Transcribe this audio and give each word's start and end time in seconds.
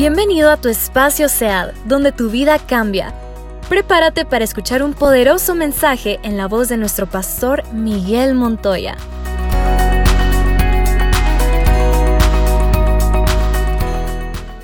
Bienvenido 0.00 0.50
a 0.50 0.56
tu 0.56 0.70
espacio 0.70 1.28
SEAD, 1.28 1.74
donde 1.84 2.10
tu 2.10 2.30
vida 2.30 2.58
cambia. 2.58 3.12
Prepárate 3.68 4.24
para 4.24 4.44
escuchar 4.44 4.82
un 4.82 4.94
poderoso 4.94 5.54
mensaje 5.54 6.18
en 6.22 6.38
la 6.38 6.48
voz 6.48 6.70
de 6.70 6.78
nuestro 6.78 7.06
pastor 7.06 7.70
Miguel 7.74 8.34
Montoya. 8.34 8.96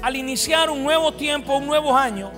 Al 0.00 0.16
iniciar 0.16 0.70
un 0.70 0.82
nuevo 0.82 1.12
tiempo, 1.12 1.58
un 1.58 1.66
nuevo 1.66 1.94
año, 1.94 2.32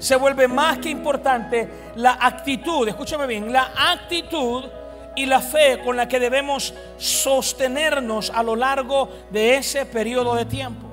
se 0.00 0.16
vuelve 0.16 0.48
más 0.48 0.78
que 0.78 0.90
importante 0.90 1.92
la 1.94 2.18
actitud, 2.20 2.88
escúchame 2.88 3.28
bien, 3.28 3.52
la 3.52 3.70
actitud 3.92 4.64
y 5.14 5.26
la 5.26 5.38
fe 5.38 5.78
con 5.84 5.96
la 5.96 6.08
que 6.08 6.18
debemos 6.18 6.74
sostenernos 6.96 8.30
a 8.30 8.42
lo 8.42 8.56
largo 8.56 9.10
de 9.30 9.58
ese 9.58 9.86
periodo 9.86 10.34
de 10.34 10.44
tiempo. 10.44 10.83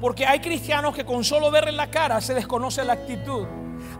Porque 0.00 0.26
hay 0.26 0.40
cristianos 0.40 0.94
que 0.94 1.04
con 1.04 1.24
solo 1.24 1.50
verles 1.50 1.74
la 1.74 1.90
cara 1.90 2.20
se 2.20 2.34
desconoce 2.34 2.84
la 2.84 2.94
actitud. 2.94 3.46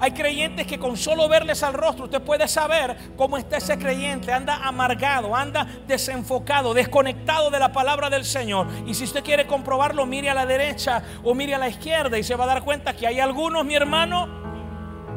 Hay 0.01 0.13
creyentes 0.13 0.67
que 0.67 0.79
con 0.79 0.97
solo 0.97 1.29
verles 1.29 1.63
al 1.63 1.75
rostro 1.75 2.05
usted 2.05 2.21
puede 2.21 2.49
saber 2.49 2.97
cómo 3.17 3.39
está 3.39 3.57
ese 3.57 3.79
creyente. 3.79 4.33
Anda 4.33 4.57
amargado, 4.67 5.35
anda 5.35 5.67
desenfocado, 5.87 6.75
desconectado 6.75 7.51
de 7.51 7.59
la 7.59 7.73
palabra 7.73 8.11
del 8.11 8.25
Señor. 8.25 8.67
Y 8.87 8.95
si 8.95 9.05
usted 9.05 9.25
quiere 9.25 9.47
comprobarlo, 9.47 10.05
mire 10.05 10.31
a 10.31 10.35
la 10.35 10.45
derecha 10.45 11.03
o 11.25 11.35
mire 11.35 11.55
a 11.55 11.59
la 11.59 11.69
izquierda 11.69 12.19
y 12.19 12.23
se 12.23 12.37
va 12.37 12.45
a 12.45 12.49
dar 12.49 12.63
cuenta 12.63 12.95
que 12.95 13.07
hay 13.07 13.21
algunos, 13.21 13.65
mi 13.65 13.75
hermano, 13.75 14.29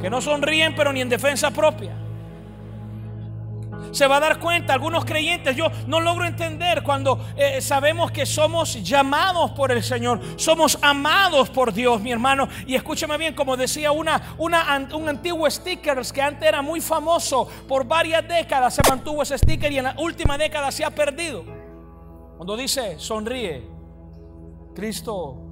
que 0.02 0.10
no 0.10 0.22
sonríen 0.22 0.76
pero 0.76 0.94
ni 0.94 1.02
en 1.02 1.10
defensa 1.10 1.52
propia 1.52 2.09
se 3.92 4.08
va 4.08 4.18
a 4.18 4.20
dar 4.20 4.40
cuenta, 4.40 4.74
algunos 4.74 5.06
creyentes, 5.06 5.56
yo 5.56 5.68
no 5.88 6.00
logro 6.00 6.26
entender 6.26 6.84
cuando 6.84 7.20
eh, 7.36 7.62
sabemos 7.62 8.12
que 8.12 8.26
somos 8.26 8.82
llamados 8.84 9.52
por 9.52 9.72
el 9.72 9.84
Señor, 9.84 10.20
somos 10.36 10.78
amados 10.82 11.50
por 11.50 11.74
Dios, 11.74 12.02
mi 12.02 12.12
hermano. 12.12 12.48
Y 12.66 12.76
escúchame 12.76 13.18
bien, 13.18 13.34
como 13.34 13.58
decía 13.58 13.92
una, 13.92 14.36
una, 14.38 14.88
un 14.94 15.10
antiguo 15.10 15.50
sticker 15.50 16.00
que 16.14 16.22
antes 16.22 16.48
era 16.48 16.62
muy 16.62 16.82
famoso, 16.82 17.48
por 17.68 17.86
varias 17.86 18.28
décadas 18.28 18.76
se 18.76 18.82
mantuvo 18.90 19.24
ese 19.24 19.38
sticker 19.38 19.72
y 19.72 19.78
en 19.78 19.86
la 19.86 19.96
última 19.98 20.38
década 20.38 20.72
se 20.72 20.86
ha 20.86 20.90
perdido. 20.90 21.44
Cuando 22.38 22.56
dice, 22.56 22.98
sonríe, 23.00 23.68
Cristo 24.74 25.50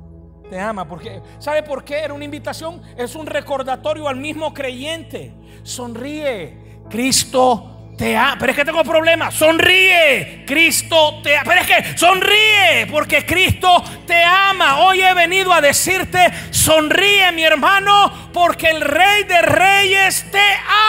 te 0.49 0.59
ama. 0.59 0.87
Porque, 0.87 1.21
¿Sabe 1.39 1.63
por 1.63 1.83
qué? 1.83 1.99
Era 1.99 2.13
una 2.13 2.25
invitación, 2.25 2.81
es 2.95 3.15
un 3.15 3.25
recordatorio 3.25 4.07
al 4.07 4.15
mismo 4.15 4.53
creyente. 4.53 5.33
Sonríe, 5.63 6.81
Cristo 6.89 7.76
Pero 7.97 8.51
es 8.51 8.55
que 8.55 8.65
tengo 8.65 8.83
problemas. 8.83 9.33
Sonríe. 9.33 10.43
Cristo 10.45 11.19
te 11.23 11.35
ama. 11.35 11.43
Pero 11.45 11.61
es 11.61 11.67
que 11.67 11.97
sonríe 11.97 12.87
porque 12.91 13.25
Cristo 13.25 13.83
te 14.05 14.23
ama. 14.23 14.79
Hoy 14.79 15.01
he 15.01 15.13
venido 15.13 15.51
a 15.51 15.61
decirte, 15.61 16.31
sonríe 16.51 17.31
mi 17.31 17.43
hermano 17.43 18.29
porque 18.33 18.69
el 18.69 18.81
Rey 18.81 19.23
de 19.23 19.41
Reyes 19.41 20.25
te 20.31 20.45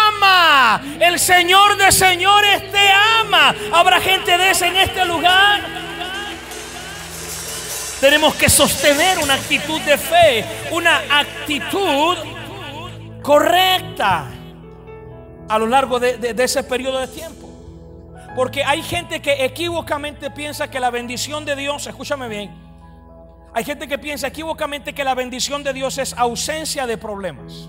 ama. 0.07 0.83
El 1.01 1.19
Señor 1.19 1.77
de 1.79 1.91
Señores 1.93 2.71
te 2.71 2.91
ama. 3.21 3.55
Habrá 3.73 4.01
gente 4.01 4.37
de 4.37 4.51
ese 4.51 4.67
en 4.67 4.77
este 4.77 5.05
lugar. 5.07 5.61
Tenemos 8.01 8.35
que 8.35 8.49
sostener 8.49 9.19
una 9.19 9.35
actitud 9.35 9.81
de 9.81 9.99
fe, 9.99 10.45
una 10.71 10.99
actitud 11.11 12.17
correcta 13.23 14.38
a 15.49 15.59
lo 15.59 15.67
largo 15.67 15.99
de, 15.99 16.35
ese 16.39 16.63
periodo 16.63 16.99
de 16.99 17.09
tiempo. 17.09 17.49
Porque 18.37 18.63
hay 18.63 18.83
gente 18.83 19.21
que 19.21 19.45
equivocamente 19.45 20.31
piensa 20.31 20.71
que 20.71 20.79
la 20.79 20.91
bendición 20.91 21.45
de 21.45 21.57
Dios, 21.57 21.87
escúchame 21.87 22.29
bien, 22.29 22.51
hay 23.55 23.65
gente 23.65 23.89
que 23.89 23.99
piensa 23.99 24.29
equivocamente 24.29 24.93
que 24.93 25.03
la 25.03 25.15
bendición 25.15 25.65
de 25.65 25.73
Dios 25.73 25.99
es 25.99 26.13
ausencia 26.13 26.87
de 26.87 26.99
problemas. 26.99 27.69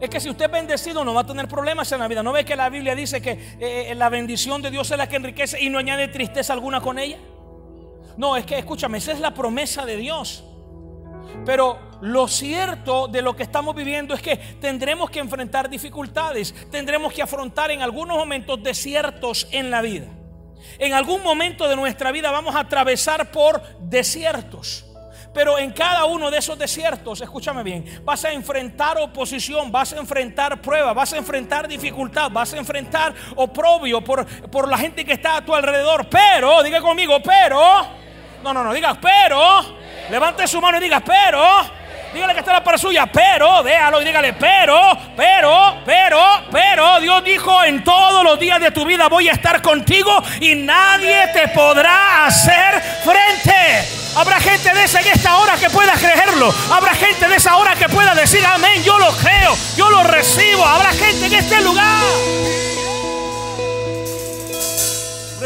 Es 0.00 0.08
que 0.10 0.20
si 0.20 0.30
usted 0.30 0.44
es 0.44 0.50
bendecido 0.52 1.04
no 1.04 1.12
va 1.12 1.22
a 1.22 1.26
tener 1.26 1.48
problemas 1.48 1.90
en 1.90 1.98
la 1.98 2.06
vida. 2.06 2.22
¿No 2.22 2.32
ve 2.32 2.44
que 2.44 2.54
la 2.54 2.68
Biblia 2.68 2.94
dice 2.94 3.20
que 3.20 3.32
eh, 3.32 3.90
eh, 3.90 3.94
la 3.96 4.08
bendición 4.08 4.62
de 4.62 4.70
Dios 4.70 4.90
es 4.90 4.98
la 4.98 5.08
que 5.08 5.16
enriquece 5.16 5.60
y 5.60 5.70
no 5.70 5.78
añade 5.78 6.06
tristeza 6.08 6.52
alguna 6.52 6.80
con 6.80 6.98
ella? 6.98 7.18
No, 8.16 8.36
es 8.36 8.44
que 8.46 8.58
escúchame, 8.58 8.98
esa 8.98 9.12
es 9.12 9.20
la 9.20 9.34
promesa 9.34 9.84
de 9.84 9.96
Dios. 9.96 10.44
Pero 11.44 11.78
lo 12.00 12.28
cierto 12.28 13.08
de 13.08 13.22
lo 13.22 13.34
que 13.34 13.42
estamos 13.42 13.74
viviendo 13.74 14.14
es 14.14 14.22
que 14.22 14.36
tendremos 14.36 15.10
que 15.10 15.18
enfrentar 15.18 15.68
dificultades, 15.68 16.54
tendremos 16.70 17.12
que 17.12 17.22
afrontar 17.22 17.70
en 17.70 17.82
algunos 17.82 18.16
momentos 18.16 18.62
desiertos 18.62 19.48
en 19.50 19.70
la 19.70 19.82
vida. 19.82 20.06
En 20.78 20.92
algún 20.92 21.22
momento 21.22 21.68
de 21.68 21.76
nuestra 21.76 22.12
vida 22.12 22.30
vamos 22.30 22.54
a 22.54 22.60
atravesar 22.60 23.30
por 23.30 23.62
desiertos. 23.80 24.84
Pero 25.34 25.58
en 25.58 25.72
cada 25.72 26.04
uno 26.06 26.30
de 26.30 26.38
esos 26.38 26.58
desiertos, 26.58 27.20
escúchame 27.20 27.62
bien, 27.62 27.84
vas 28.04 28.24
a 28.24 28.32
enfrentar 28.32 28.96
oposición, 28.98 29.70
vas 29.70 29.92
a 29.92 29.98
enfrentar 29.98 30.60
pruebas, 30.60 30.94
vas 30.94 31.12
a 31.12 31.18
enfrentar 31.18 31.68
dificultad, 31.68 32.30
vas 32.30 32.54
a 32.54 32.56
enfrentar 32.56 33.14
oprobio 33.36 34.02
por, 34.02 34.26
por 34.50 34.68
la 34.68 34.78
gente 34.78 35.04
que 35.04 35.12
está 35.12 35.36
a 35.36 35.44
tu 35.44 35.54
alrededor. 35.54 36.08
Pero, 36.08 36.62
diga 36.62 36.80
conmigo, 36.80 37.20
pero, 37.22 37.60
no, 38.42 38.54
no, 38.54 38.64
no, 38.64 38.72
diga, 38.72 38.98
pero 39.00 39.77
Levante 40.10 40.48
su 40.48 40.60
mano 40.60 40.78
y 40.78 40.80
diga, 40.80 41.00
pero, 41.00 41.44
dígale 42.14 42.32
que 42.32 42.40
está 42.40 42.52
la 42.54 42.64
para 42.64 42.78
suya, 42.78 43.06
pero, 43.06 43.62
déjalo 43.62 44.00
y 44.00 44.04
dígale, 44.06 44.32
pero, 44.32 44.96
pero, 45.14 45.82
pero, 45.84 46.22
pero, 46.50 47.00
Dios 47.00 47.22
dijo, 47.24 47.62
en 47.64 47.84
todos 47.84 48.24
los 48.24 48.38
días 48.38 48.58
de 48.58 48.70
tu 48.70 48.86
vida 48.86 49.08
voy 49.08 49.28
a 49.28 49.32
estar 49.32 49.60
contigo 49.60 50.22
y 50.40 50.54
nadie 50.54 51.28
te 51.34 51.48
podrá 51.48 52.24
hacer 52.26 52.80
frente. 53.04 53.86
Habrá 54.16 54.40
gente 54.40 54.72
de 54.72 54.84
esa 54.84 55.00
en 55.00 55.08
esta 55.08 55.36
hora 55.36 55.56
que 55.56 55.68
pueda 55.68 55.92
creerlo. 55.92 56.52
Habrá 56.72 56.94
gente 56.94 57.28
de 57.28 57.36
esa 57.36 57.56
hora 57.56 57.74
que 57.74 57.88
pueda 57.88 58.14
decir, 58.14 58.44
amén, 58.46 58.82
yo 58.82 58.98
lo 58.98 59.10
creo, 59.18 59.54
yo 59.76 59.90
lo 59.90 60.02
recibo. 60.04 60.64
Habrá 60.64 60.90
gente 60.92 61.26
en 61.26 61.34
este 61.34 61.60
lugar. 61.60 62.02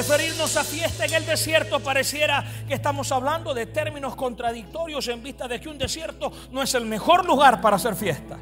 Referirnos 0.02 0.56
a 0.56 0.64
fiesta 0.64 1.04
en 1.04 1.14
el 1.14 1.24
desierto 1.24 1.78
pareciera 1.78 2.44
que 2.66 2.74
estamos 2.74 3.12
hablando 3.12 3.54
de 3.54 3.66
términos 3.66 4.16
contradictorios 4.16 5.06
en 5.06 5.22
vista 5.22 5.46
de 5.46 5.60
que 5.60 5.68
un 5.68 5.78
desierto 5.78 6.32
no 6.50 6.60
es 6.60 6.74
el 6.74 6.86
mejor 6.86 7.24
lugar 7.24 7.60
para 7.60 7.76
hacer 7.76 7.94
fiesta. 7.94 8.36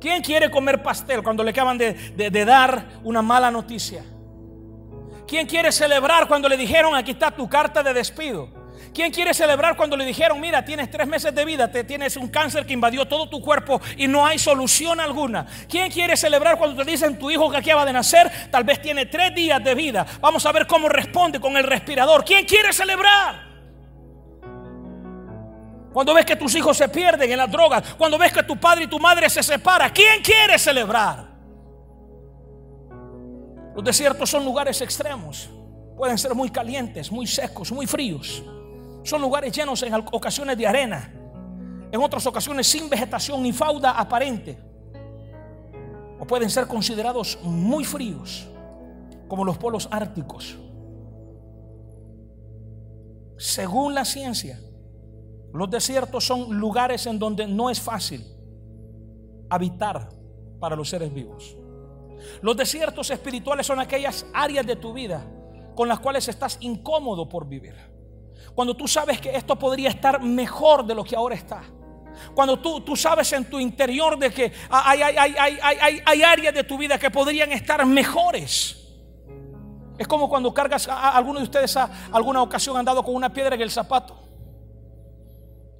¿Quién 0.00 0.22
quiere 0.22 0.52
comer 0.52 0.80
pastel 0.80 1.24
cuando 1.24 1.42
le 1.42 1.50
acaban 1.50 1.76
de, 1.76 1.94
de 1.94 2.44
dar 2.44 3.00
una 3.02 3.22
mala 3.22 3.50
noticia? 3.50 4.04
¿Quién 5.26 5.48
quiere 5.48 5.72
celebrar 5.72 6.28
cuando 6.28 6.48
le 6.48 6.56
dijeron 6.56 6.94
aquí 6.94 7.10
está 7.10 7.32
tu 7.32 7.48
carta 7.48 7.82
de 7.82 7.92
despido? 7.92 8.59
¿Quién 8.92 9.12
quiere 9.12 9.32
celebrar 9.34 9.76
cuando 9.76 9.96
le 9.96 10.04
dijeron, 10.04 10.40
mira, 10.40 10.64
tienes 10.64 10.90
tres 10.90 11.06
meses 11.06 11.34
de 11.34 11.44
vida, 11.44 11.70
te 11.70 11.84
tienes 11.84 12.16
un 12.16 12.28
cáncer 12.28 12.66
que 12.66 12.72
invadió 12.72 13.06
todo 13.06 13.28
tu 13.28 13.40
cuerpo 13.40 13.80
y 13.96 14.08
no 14.08 14.26
hay 14.26 14.38
solución 14.38 15.00
alguna? 15.00 15.46
¿Quién 15.68 15.90
quiere 15.90 16.16
celebrar 16.16 16.58
cuando 16.58 16.84
te 16.84 16.90
dicen 16.90 17.18
tu 17.18 17.30
hijo 17.30 17.50
que 17.50 17.58
acaba 17.58 17.84
de 17.84 17.92
nacer, 17.92 18.30
tal 18.50 18.64
vez 18.64 18.82
tiene 18.82 19.06
tres 19.06 19.34
días 19.34 19.62
de 19.62 19.74
vida? 19.74 20.06
Vamos 20.20 20.44
a 20.46 20.52
ver 20.52 20.66
cómo 20.66 20.88
responde 20.88 21.40
con 21.40 21.56
el 21.56 21.64
respirador. 21.64 22.24
¿Quién 22.24 22.44
quiere 22.44 22.72
celebrar? 22.72 23.50
Cuando 25.92 26.14
ves 26.14 26.24
que 26.24 26.36
tus 26.36 26.54
hijos 26.54 26.76
se 26.76 26.88
pierden 26.88 27.30
en 27.30 27.38
las 27.38 27.50
drogas, 27.50 27.94
cuando 27.94 28.16
ves 28.16 28.32
que 28.32 28.42
tu 28.42 28.58
padre 28.58 28.84
y 28.84 28.86
tu 28.86 28.98
madre 28.98 29.28
se 29.28 29.42
separan, 29.42 29.90
¿quién 29.90 30.22
quiere 30.22 30.58
celebrar? 30.58 31.28
Los 33.74 33.84
desiertos 33.84 34.30
son 34.30 34.44
lugares 34.44 34.80
extremos. 34.80 35.50
Pueden 35.96 36.18
ser 36.18 36.34
muy 36.34 36.50
calientes, 36.50 37.10
muy 37.10 37.26
secos, 37.26 37.72
muy 37.72 37.86
fríos. 37.86 38.42
Son 39.02 39.20
lugares 39.20 39.52
llenos 39.52 39.82
en 39.82 39.94
ocasiones 39.94 40.56
de 40.56 40.66
arena, 40.66 41.12
en 41.90 42.00
otras 42.00 42.26
ocasiones 42.26 42.66
sin 42.66 42.88
vegetación 42.88 43.42
ni 43.42 43.52
fauda 43.52 43.92
aparente. 43.92 44.58
O 46.18 46.26
pueden 46.26 46.50
ser 46.50 46.66
considerados 46.66 47.38
muy 47.42 47.84
fríos, 47.84 48.46
como 49.28 49.44
los 49.44 49.56
polos 49.56 49.88
árticos. 49.90 50.58
Según 53.38 53.94
la 53.94 54.04
ciencia, 54.04 54.60
los 55.52 55.70
desiertos 55.70 56.26
son 56.26 56.58
lugares 56.58 57.06
en 57.06 57.18
donde 57.18 57.46
no 57.46 57.70
es 57.70 57.80
fácil 57.80 58.24
habitar 59.48 60.10
para 60.60 60.76
los 60.76 60.90
seres 60.90 61.12
vivos. 61.12 61.56
Los 62.42 62.56
desiertos 62.56 63.10
espirituales 63.10 63.66
son 63.66 63.80
aquellas 63.80 64.26
áreas 64.34 64.66
de 64.66 64.76
tu 64.76 64.92
vida 64.92 65.26
con 65.74 65.88
las 65.88 66.00
cuales 66.00 66.28
estás 66.28 66.58
incómodo 66.60 67.28
por 67.28 67.48
vivir. 67.48 67.74
Cuando 68.54 68.76
tú 68.76 68.88
sabes 68.88 69.20
que 69.20 69.34
esto 69.34 69.56
podría 69.58 69.90
estar 69.90 70.22
mejor 70.22 70.84
de 70.84 70.94
lo 70.94 71.04
que 71.04 71.16
ahora 71.16 71.34
está. 71.34 71.62
Cuando 72.34 72.58
tú, 72.58 72.80
tú 72.80 72.96
sabes 72.96 73.32
en 73.32 73.48
tu 73.48 73.58
interior 73.58 74.18
de 74.18 74.30
que 74.30 74.52
hay, 74.68 75.00
hay, 75.02 76.22
áreas 76.22 76.54
de 76.54 76.64
tu 76.64 76.76
vida 76.76 76.98
que 76.98 77.10
podrían 77.10 77.52
estar 77.52 77.84
mejores. 77.86 78.76
Es 79.98 80.06
como 80.06 80.28
cuando 80.28 80.52
cargas 80.52 80.88
a, 80.88 81.10
alguno 81.10 81.40
de 81.40 81.44
ustedes 81.44 81.76
a 81.76 81.90
alguna 82.12 82.42
ocasión 82.42 82.76
han 82.76 82.84
dado 82.84 83.02
con 83.02 83.14
una 83.14 83.32
piedra 83.32 83.54
en 83.54 83.60
el 83.62 83.70
zapato. 83.70 84.29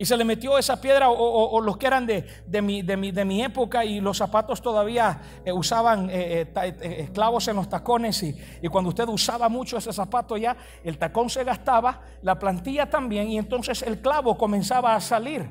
Y 0.00 0.06
se 0.06 0.17
le 0.17 0.25
metió 0.25 0.56
esa 0.56 0.81
piedra 0.81 1.11
o, 1.11 1.61
los 1.61 1.76
que 1.76 1.87
eran 1.87 2.06
de, 2.06 2.25
de, 2.47 2.62
mi, 2.62 2.81
de, 2.81 2.97
mi, 2.97 3.12
de, 3.12 3.23
mi, 3.23 3.44
época 3.44 3.85
y 3.85 4.00
los 4.00 4.17
zapatos 4.17 4.62
todavía 4.62 5.20
eh, 5.44 5.52
usaban 5.52 6.08
eh, 6.11 6.50
eh, 6.56 7.11
clavos 7.12 7.47
en 7.49 7.56
los 7.56 7.69
tacones 7.69 8.23
y, 8.23 8.35
y, 8.62 8.69
cuando 8.69 8.88
usted 8.88 9.06
usaba 9.08 9.50
mucho 9.50 9.76
ese 9.76 9.93
zapato 9.93 10.38
ya, 10.38 10.56
el 10.85 10.97
tacón 10.97 11.29
se 11.29 11.44
gastaba, 11.44 12.00
la 12.23 12.38
plantilla 12.38 12.88
también 12.88 13.29
y 13.29 13.37
entonces 13.37 13.82
el 13.82 14.00
clavo 14.00 14.38
comenzaba 14.38 14.94
a 14.94 15.02
salir 15.02 15.47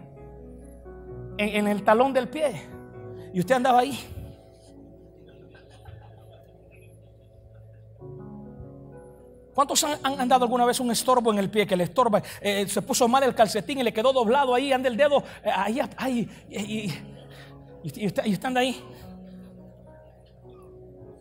en, 1.38 1.50
en 1.50 1.68
el 1.68 1.84
talón 1.84 2.12
del 2.12 2.28
pie. 2.28 2.60
Y 3.31 3.42
usted 3.42 3.54
andaba 3.54 3.81
ahí. 3.81 4.00
¿Cuántos 9.60 9.84
han, 9.84 10.00
han, 10.22 10.30
dado 10.30 10.46
alguna 10.46 10.64
vez 10.64 10.80
un 10.80 10.90
estorbo 10.90 11.34
en 11.34 11.40
el 11.40 11.50
pie 11.50 11.68
que 11.68 11.76
le 11.76 11.84
estorba? 11.84 12.24
Eh, 12.40 12.66
se 12.70 12.82
puso 12.82 13.10
mal 13.10 13.24
el 13.24 13.36
calcetín 13.36 13.78
y 13.80 13.84
le 13.84 13.92
quedó 13.92 14.14
doblado 14.14 14.56
ahí, 14.56 14.72
anda 14.72 14.88
el 14.88 14.96
dedo 14.96 15.22
eh, 15.44 15.52
ahí, 15.54 15.82
ahí 15.98 16.30
y, 16.50 16.94
y, 17.84 18.06
están 18.32 18.56
ahí. 18.56 18.82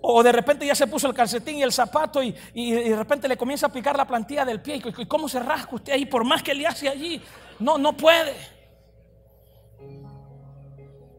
O 0.00 0.23
de 0.23 0.31
repente 0.31 0.64
ya 0.64 0.76
se 0.76 0.87
puso 0.87 1.08
el 1.08 1.14
calcetín 1.14 1.56
y 1.56 1.64
el 1.64 1.73
zapato 1.73 2.23
y, 2.23 2.31
de 2.55 2.94
repente 2.94 3.26
le 3.26 3.37
comienza 3.37 3.67
a 3.67 3.73
picar 3.73 3.96
la 3.96 4.06
plantilla 4.06 4.44
del 4.44 4.62
pie. 4.62 4.81
¿Y 4.96 5.06
cómo 5.06 5.29
se 5.29 5.40
rasca 5.40 5.75
usted 5.75 5.94
ahí? 5.94 6.06
Por 6.06 6.23
más 6.23 6.40
que 6.40 6.55
le 6.55 6.64
hace 6.64 6.88
allí, 6.88 7.20
no, 7.58 7.76
no 7.76 7.96
puede. 7.96 8.37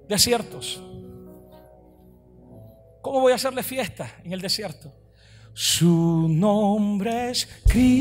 Desiertos. 0.07 0.81
¿Cómo 3.01 3.19
voy 3.19 3.33
a 3.33 3.35
hacerle 3.35 3.61
fiesta 3.61 4.09
en 4.23 4.31
el 4.31 4.39
desierto? 4.39 4.98
Su 5.53 6.27
nombre 6.29 7.31
es 7.31 7.47
Cristo, 7.67 7.99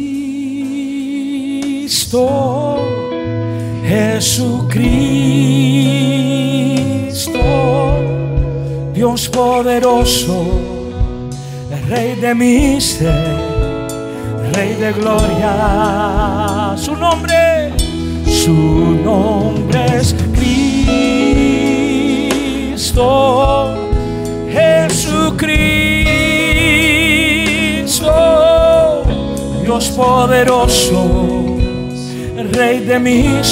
Jesucristo, 3.84 4.88
Dios 8.94 9.28
poderoso, 9.28 10.44
Rey 11.88 12.14
de 12.16 12.34
mi 12.34 12.80
ser, 12.80 13.36
Rey 14.52 14.74
de 14.74 14.92
gloria. 14.92 16.74
Su 16.76 16.94
nombre, 16.94 17.72
su 18.24 18.52
nombre 19.02 19.96
es 19.96 20.14
Cristo, 22.78 23.74
Jesucristo. 24.50 25.97
Dios 29.68 29.90
poderoso, 29.90 31.04
Rey 32.54 32.80
de 32.86 32.98
mi 32.98 33.42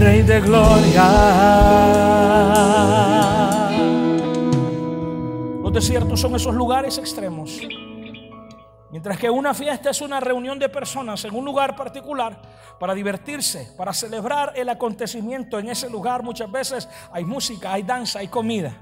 Rey 0.00 0.22
de 0.22 0.40
gloria. 0.40 1.04
Los 5.62 5.70
desiertos 5.70 6.18
son 6.18 6.34
esos 6.34 6.54
lugares 6.54 6.96
extremos. 6.96 7.60
Mientras 8.90 9.18
que 9.18 9.28
una 9.28 9.52
fiesta 9.52 9.90
es 9.90 10.00
una 10.00 10.18
reunión 10.18 10.58
de 10.58 10.70
personas 10.70 11.22
en 11.26 11.34
un 11.34 11.44
lugar 11.44 11.76
particular 11.76 12.40
para 12.80 12.94
divertirse, 12.94 13.74
para 13.76 13.92
celebrar 13.92 14.54
el 14.56 14.70
acontecimiento 14.70 15.58
en 15.58 15.68
ese 15.68 15.90
lugar, 15.90 16.22
muchas 16.22 16.50
veces 16.50 16.88
hay 17.12 17.26
música, 17.26 17.74
hay 17.74 17.82
danza, 17.82 18.20
hay 18.20 18.28
comida. 18.28 18.72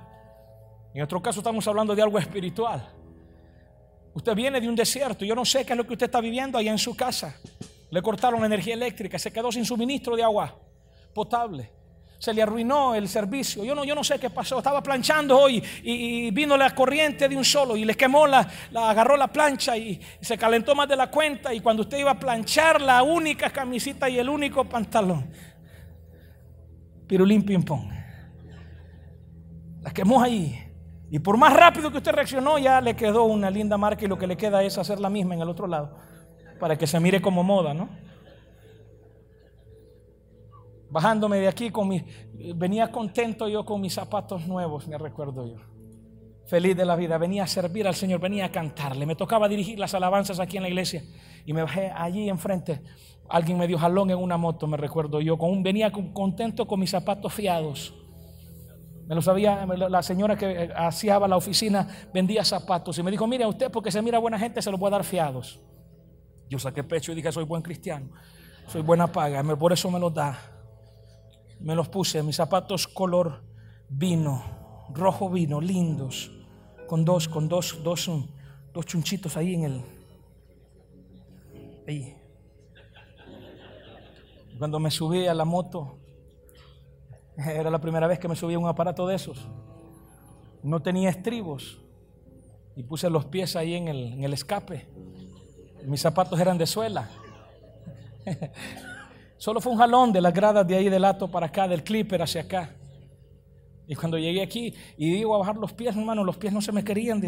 En 0.94 1.02
otro 1.02 1.20
caso 1.20 1.40
estamos 1.40 1.66
hablando 1.66 1.92
de 1.96 2.02
algo 2.02 2.20
espiritual. 2.20 2.95
Usted 4.16 4.34
viene 4.34 4.62
de 4.62 4.66
un 4.66 4.74
desierto. 4.74 5.26
Yo 5.26 5.34
no 5.34 5.44
sé 5.44 5.66
qué 5.66 5.74
es 5.74 5.76
lo 5.76 5.86
que 5.86 5.92
usted 5.92 6.06
está 6.06 6.22
viviendo 6.22 6.56
allá 6.56 6.70
en 6.72 6.78
su 6.78 6.96
casa. 6.96 7.36
Le 7.90 8.00
cortaron 8.00 8.40
la 8.40 8.46
energía 8.46 8.72
eléctrica, 8.72 9.18
se 9.18 9.30
quedó 9.30 9.52
sin 9.52 9.66
suministro 9.66 10.16
de 10.16 10.22
agua 10.22 10.58
potable. 11.12 11.70
Se 12.18 12.32
le 12.32 12.40
arruinó 12.40 12.94
el 12.94 13.10
servicio. 13.10 13.62
Yo 13.62 13.74
no, 13.74 13.84
yo 13.84 13.94
no 13.94 14.02
sé 14.02 14.18
qué 14.18 14.30
pasó. 14.30 14.56
Estaba 14.56 14.82
planchando 14.82 15.38
hoy 15.38 15.62
y, 15.82 16.30
vino 16.30 16.56
la 16.56 16.74
corriente 16.74 17.28
de 17.28 17.36
un 17.36 17.44
solo 17.44 17.76
y 17.76 17.84
le 17.84 17.94
quemó 17.94 18.26
la, 18.26 18.48
la, 18.70 18.88
agarró 18.88 19.18
la 19.18 19.26
plancha 19.26 19.76
y 19.76 20.00
se 20.22 20.38
calentó 20.38 20.74
más 20.74 20.88
de 20.88 20.96
la 20.96 21.10
cuenta. 21.10 21.52
Y 21.52 21.60
cuando 21.60 21.82
usted 21.82 21.98
iba 21.98 22.12
a 22.12 22.18
planchar 22.18 22.80
la 22.80 23.02
única 23.02 23.50
camisita 23.50 24.08
y 24.08 24.18
el 24.18 24.30
único 24.30 24.64
pantalón, 24.64 25.30
pirulín 27.06 27.44
ping 27.44 27.62
pong, 27.62 27.92
la 29.82 29.92
quemó 29.92 30.22
ahí. 30.22 30.65
Y 31.10 31.18
por 31.20 31.36
más 31.36 31.54
rápido 31.54 31.90
que 31.90 31.98
usted 31.98 32.12
reaccionó, 32.12 32.58
ya 32.58 32.80
le 32.80 32.96
quedó 32.96 33.24
una 33.24 33.50
linda 33.50 33.76
marca 33.76 34.04
y 34.04 34.08
lo 34.08 34.18
que 34.18 34.26
le 34.26 34.36
queda 34.36 34.62
es 34.62 34.76
hacer 34.76 34.98
la 34.98 35.08
misma 35.08 35.34
en 35.34 35.42
el 35.42 35.48
otro 35.48 35.66
lado, 35.66 35.96
para 36.58 36.76
que 36.76 36.86
se 36.86 36.98
mire 36.98 37.22
como 37.22 37.44
moda, 37.44 37.74
¿no? 37.74 37.88
Bajándome 40.90 41.38
de 41.38 41.48
aquí 41.48 41.70
con 41.70 41.88
mi, 41.88 42.04
venía 42.54 42.90
contento 42.90 43.48
yo 43.48 43.64
con 43.64 43.80
mis 43.80 43.94
zapatos 43.94 44.46
nuevos, 44.46 44.88
me 44.88 44.98
recuerdo 44.98 45.46
yo. 45.46 45.56
Feliz 46.46 46.76
de 46.76 46.84
la 46.84 46.94
vida, 46.94 47.18
venía 47.18 47.42
a 47.42 47.46
servir 47.48 47.88
al 47.88 47.94
Señor, 47.96 48.20
venía 48.20 48.46
a 48.46 48.52
cantarle. 48.52 49.04
Me 49.04 49.16
tocaba 49.16 49.48
dirigir 49.48 49.80
las 49.80 49.94
alabanzas 49.94 50.38
aquí 50.38 50.56
en 50.56 50.62
la 50.62 50.68
iglesia 50.68 51.02
y 51.44 51.52
me 51.52 51.62
bajé 51.62 51.90
allí 51.92 52.28
enfrente. 52.28 52.82
Alguien 53.28 53.58
me 53.58 53.66
dio 53.66 53.78
jalón 53.78 54.10
en 54.10 54.18
una 54.18 54.36
moto, 54.36 54.68
me 54.68 54.76
recuerdo 54.76 55.20
yo. 55.20 55.36
Con 55.36 55.64
venía 55.64 55.90
contento 55.90 56.68
con 56.68 56.78
mis 56.78 56.90
zapatos 56.90 57.34
fiados 57.34 57.94
me 59.06 59.14
lo 59.14 59.22
sabía 59.22 59.64
la 59.66 60.02
señora 60.02 60.36
que 60.36 60.64
eh, 60.64 60.72
hacía 60.74 61.18
la 61.20 61.36
oficina, 61.36 61.86
vendía 62.12 62.44
zapatos 62.44 62.98
y 62.98 63.02
me 63.04 63.10
dijo, 63.10 63.26
mire 63.26 63.44
a 63.44 63.48
usted 63.48 63.70
porque 63.70 63.92
se 63.92 64.02
mira 64.02 64.18
buena 64.18 64.38
gente, 64.38 64.60
se 64.60 64.70
lo 64.70 64.78
puede 64.78 64.92
dar 64.92 65.04
fiados. 65.04 65.60
Yo 66.50 66.58
saqué 66.58 66.82
pecho 66.82 67.12
y 67.12 67.14
dije, 67.14 67.30
soy 67.30 67.44
buen 67.44 67.62
cristiano, 67.62 68.08
soy 68.66 68.82
buena 68.82 69.06
paga, 69.06 69.42
por 69.56 69.72
eso 69.72 69.90
me 69.90 70.00
los 70.00 70.12
da. 70.12 70.38
Me 71.60 71.74
los 71.74 71.88
puse, 71.88 72.22
mis 72.22 72.36
zapatos 72.36 72.86
color 72.86 73.42
vino, 73.88 74.42
rojo 74.92 75.30
vino, 75.30 75.60
lindos, 75.60 76.32
con 76.88 77.04
dos, 77.04 77.28
con 77.28 77.48
dos, 77.48 77.78
dos, 77.82 78.10
dos 78.74 78.86
chunchitos 78.86 79.36
ahí 79.36 79.54
en 79.54 79.64
el... 79.64 79.82
Ahí. 81.86 82.16
Cuando 84.58 84.80
me 84.80 84.90
subí 84.90 85.26
a 85.26 85.34
la 85.34 85.44
moto, 85.44 85.98
era 87.46 87.70
la 87.70 87.80
primera 87.80 88.06
vez 88.06 88.18
que 88.18 88.28
me 88.28 88.36
subía 88.36 88.56
a 88.56 88.60
un 88.60 88.68
aparato 88.68 89.06
de 89.06 89.16
esos. 89.16 89.46
No 90.62 90.80
tenía 90.80 91.10
estribos. 91.10 91.78
Y 92.74 92.82
puse 92.82 93.08
los 93.08 93.24
pies 93.24 93.56
ahí 93.56 93.74
en 93.74 93.88
el, 93.88 94.12
en 94.12 94.24
el 94.24 94.34
escape. 94.34 94.86
Mis 95.84 96.00
zapatos 96.00 96.38
eran 96.38 96.58
de 96.58 96.66
suela. 96.66 97.08
Solo 99.38 99.60
fue 99.60 99.72
un 99.72 99.78
jalón 99.78 100.12
de 100.12 100.20
las 100.20 100.34
gradas 100.34 100.66
de 100.66 100.76
ahí 100.76 100.88
del 100.88 101.04
ato 101.04 101.30
para 101.30 101.46
acá, 101.46 101.68
del 101.68 101.82
clipper 101.82 102.22
hacia 102.22 102.42
acá. 102.42 102.74
Y 103.86 103.94
cuando 103.94 104.18
llegué 104.18 104.42
aquí 104.42 104.74
y 104.96 105.10
digo 105.10 105.34
a 105.34 105.38
bajar 105.38 105.56
los 105.56 105.72
pies, 105.72 105.96
hermano, 105.96 106.24
los 106.24 106.36
pies 106.36 106.52
no 106.52 106.60
se 106.60 106.72
me 106.72 106.84
querían, 106.84 107.22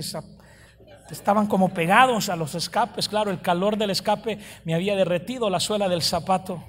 estaban 1.11 1.47
como 1.47 1.69
pegados 1.69 2.29
a 2.29 2.37
los 2.37 2.55
escapes. 2.55 3.09
Claro, 3.09 3.31
el 3.31 3.41
calor 3.41 3.77
del 3.77 3.91
escape 3.91 4.39
me 4.65 4.75
había 4.75 4.97
derretido 4.97 5.49
la 5.49 5.61
suela 5.61 5.89
del 5.89 6.03
zapato. 6.03 6.63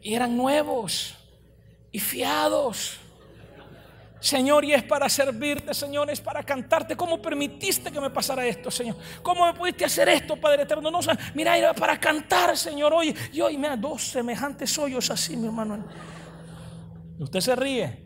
Y 0.00 0.14
eran 0.14 0.36
nuevos 0.36 1.16
y 1.94 2.00
fiados. 2.00 2.98
Señor, 4.18 4.64
y 4.64 4.72
es 4.72 4.82
para 4.82 5.08
servirte, 5.08 5.72
Señor, 5.72 6.10
es 6.10 6.20
para 6.20 6.42
cantarte. 6.42 6.96
¿Cómo 6.96 7.22
permitiste 7.22 7.92
que 7.92 8.00
me 8.00 8.10
pasara 8.10 8.44
esto, 8.44 8.68
Señor? 8.68 8.96
¿Cómo 9.22 9.46
me 9.46 9.54
pudiste 9.54 9.84
hacer 9.84 10.08
esto, 10.08 10.34
Padre 10.34 10.64
eterno? 10.64 10.90
No, 10.90 10.98
mira, 11.34 11.56
era 11.56 11.72
para 11.72 12.00
cantar, 12.00 12.56
Señor. 12.56 12.92
Hoy, 12.92 13.14
y 13.32 13.40
hoy, 13.40 13.56
mira, 13.56 13.76
dos 13.76 14.02
semejantes 14.02 14.76
hoyos 14.76 15.08
así, 15.08 15.36
mi 15.36 15.46
hermano. 15.46 15.84
Usted 17.20 17.40
se 17.40 17.54
ríe, 17.54 17.96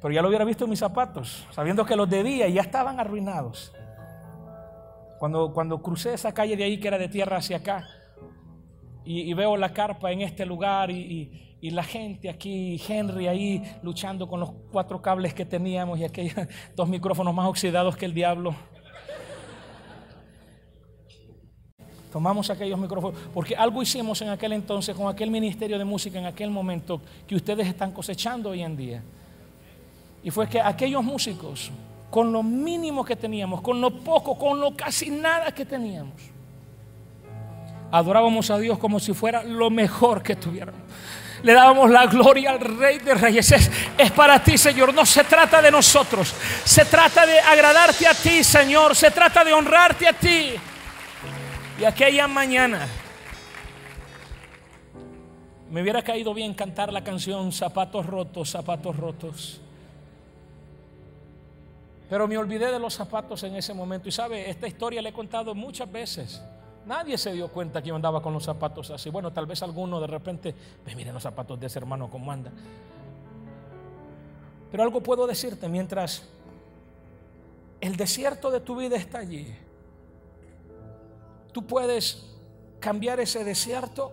pero 0.00 0.14
ya 0.14 0.22
lo 0.22 0.28
hubiera 0.28 0.46
visto 0.46 0.64
en 0.64 0.70
mis 0.70 0.78
zapatos, 0.78 1.46
sabiendo 1.50 1.84
que 1.84 1.96
los 1.96 2.08
debía 2.08 2.48
y 2.48 2.54
ya 2.54 2.62
estaban 2.62 2.98
arruinados. 2.98 3.70
Cuando, 5.18 5.52
cuando 5.52 5.82
crucé 5.82 6.14
esa 6.14 6.32
calle 6.32 6.56
de 6.56 6.64
ahí 6.64 6.80
que 6.80 6.88
era 6.88 6.96
de 6.96 7.08
tierra 7.08 7.36
hacia 7.36 7.58
acá, 7.58 7.86
y, 9.04 9.34
veo 9.34 9.58
la 9.58 9.74
carpa 9.74 10.10
en 10.10 10.22
este 10.22 10.46
lugar 10.46 10.90
y 10.90 11.43
y 11.43 11.43
la 11.70 11.82
gente 11.82 12.28
aquí, 12.28 12.78
Henry 12.86 13.26
ahí 13.26 13.62
luchando 13.82 14.28
con 14.28 14.38
los 14.38 14.50
cuatro 14.70 15.00
cables 15.00 15.32
que 15.32 15.46
teníamos 15.46 15.98
y 15.98 16.04
aquellos 16.04 16.34
dos 16.76 16.86
micrófonos 16.86 17.34
más 17.34 17.48
oxidados 17.48 17.96
que 17.96 18.04
el 18.04 18.12
diablo. 18.12 18.54
Tomamos 22.12 22.50
aquellos 22.50 22.78
micrófonos, 22.78 23.18
porque 23.32 23.56
algo 23.56 23.82
hicimos 23.82 24.20
en 24.20 24.28
aquel 24.28 24.52
entonces 24.52 24.94
con 24.94 25.08
aquel 25.08 25.30
ministerio 25.30 25.78
de 25.78 25.86
música 25.86 26.18
en 26.18 26.26
aquel 26.26 26.50
momento 26.50 27.00
que 27.26 27.34
ustedes 27.34 27.66
están 27.66 27.92
cosechando 27.92 28.50
hoy 28.50 28.62
en 28.62 28.76
día. 28.76 29.02
Y 30.22 30.30
fue 30.30 30.46
que 30.46 30.60
aquellos 30.60 31.02
músicos, 31.02 31.72
con 32.10 32.30
lo 32.30 32.42
mínimo 32.42 33.06
que 33.06 33.16
teníamos, 33.16 33.62
con 33.62 33.80
lo 33.80 33.90
poco, 34.04 34.36
con 34.36 34.60
lo 34.60 34.76
casi 34.76 35.10
nada 35.10 35.50
que 35.50 35.64
teníamos, 35.64 36.20
adorábamos 37.90 38.50
a 38.50 38.58
Dios 38.58 38.78
como 38.78 39.00
si 39.00 39.14
fuera 39.14 39.42
lo 39.42 39.70
mejor 39.70 40.22
que 40.22 40.36
tuviéramos 40.36 40.82
le 41.44 41.52
dábamos 41.52 41.90
la 41.90 42.06
gloria 42.06 42.52
al 42.52 42.60
Rey 42.60 42.98
de 42.98 43.14
Reyes. 43.14 43.52
Es, 43.98 44.10
para 44.12 44.42
ti, 44.42 44.56
Señor. 44.56 44.94
No 44.94 45.04
se 45.04 45.24
trata 45.24 45.60
de 45.60 45.70
nosotros. 45.70 46.34
Se 46.64 46.86
trata 46.86 47.26
de 47.26 47.38
agradarte 47.38 48.06
a 48.06 48.14
ti, 48.14 48.42
Señor. 48.42 48.96
Se 48.96 49.10
trata 49.10 49.44
de 49.44 49.52
honrarte 49.52 50.08
a 50.08 50.14
ti. 50.14 50.54
Y 51.78 51.84
aquella 51.84 52.28
mañana 52.28 52.86
Me 55.70 55.82
hubiera 55.82 56.02
caído 56.02 56.32
bien 56.32 56.54
cantar 56.54 56.92
la 56.92 57.02
canción 57.02 57.50
Zapatos 57.52 58.06
rotos, 58.06 58.48
zapatos 58.48 58.96
rotos. 58.96 59.60
Pero 62.08 62.26
me 62.26 62.38
olvidé 62.38 62.70
de 62.70 62.78
los 62.78 62.94
zapatos 62.94 63.42
en 63.42 63.54
ese 63.56 63.74
momento. 63.74 64.08
Y 64.08 64.12
sabe, 64.12 64.48
esta 64.48 64.66
historia 64.66 65.02
la 65.02 65.10
he 65.10 65.12
contado 65.12 65.54
muchas 65.54 65.92
veces. 65.92 66.40
Nadie 66.86 67.16
se 67.16 67.32
dio 67.32 67.48
cuenta 67.48 67.80
que 67.82 67.88
yo 67.88 67.96
andaba 67.96 68.20
con 68.20 68.32
los 68.32 68.44
zapatos 68.44 68.90
así. 68.90 69.10
Bueno, 69.10 69.32
tal 69.32 69.46
vez 69.46 69.62
alguno 69.62 70.00
de 70.00 70.06
repente, 70.06 70.54
ve, 70.84 70.94
miren 70.94 71.14
los 71.14 71.22
zapatos 71.22 71.58
de 71.58 71.66
ese 71.66 71.78
hermano 71.78 72.10
cómo 72.10 72.30
anda. 72.30 72.52
Pero 74.70 74.82
algo 74.82 75.02
puedo 75.02 75.26
decirte 75.26 75.68
mientras 75.68 76.28
el 77.80 77.96
desierto 77.96 78.50
de 78.50 78.60
tu 78.60 78.76
vida 78.76 78.96
está 78.96 79.18
allí. 79.18 79.54
Tú 81.52 81.64
puedes 81.66 82.34
cambiar 82.80 83.20
ese 83.20 83.44
desierto 83.44 84.12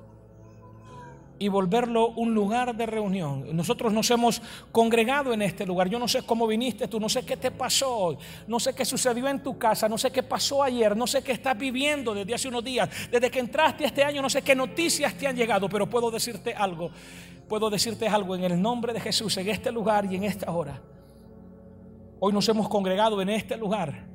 y 1.42 1.48
volverlo 1.48 2.10
un 2.10 2.36
lugar 2.36 2.76
de 2.76 2.86
reunión. 2.86 3.46
Nosotros 3.56 3.92
nos 3.92 4.12
hemos 4.12 4.40
congregado 4.72 5.34
en 5.34 5.42
este 5.42 5.66
lugar. 5.66 5.90
Yo 5.90 5.98
no 5.98 6.08
sé 6.08 6.22
cómo 6.22 6.46
viniste 6.46 6.88
tú, 6.88 7.00
no 7.00 7.10
sé 7.10 7.26
qué 7.26 7.36
te 7.36 7.50
pasó 7.50 7.92
hoy, 7.92 8.18
no 8.48 8.60
sé 8.60 8.76
qué 8.76 8.86
sucedió 8.86 9.28
en 9.28 9.42
tu 9.42 9.58
casa, 9.58 9.90
no 9.90 9.98
sé 9.98 10.12
qué 10.12 10.22
pasó 10.22 10.62
ayer, 10.62 10.96
no 10.96 11.08
sé 11.08 11.24
qué 11.24 11.32
estás 11.32 11.58
viviendo 11.58 12.14
desde 12.14 12.36
hace 12.36 12.48
unos 12.48 12.64
días, 12.64 12.88
desde 13.10 13.32
que 13.32 13.40
entraste 13.40 13.86
este 13.86 14.04
año, 14.04 14.22
no 14.22 14.30
sé 14.30 14.44
qué 14.44 14.54
noticias 14.54 15.16
te 15.16 15.26
han 15.26 15.36
llegado, 15.36 15.68
pero 15.68 15.90
puedo 15.90 16.12
decirte 16.12 16.54
algo, 16.54 16.92
puedo 17.50 17.72
decirte 17.72 18.08
algo 18.08 18.36
en 18.36 18.44
el 18.44 18.62
nombre 18.62 18.94
de 18.94 19.00
Jesús, 19.00 19.36
en 19.38 19.50
este 19.50 19.72
lugar 19.72 20.06
y 20.06 20.18
en 20.18 20.26
esta 20.26 20.52
hora. 20.52 20.80
Hoy 22.20 22.34
nos 22.34 22.48
hemos 22.50 22.70
congregado 22.70 23.20
en 23.20 23.30
este 23.30 23.58
lugar 23.58 24.06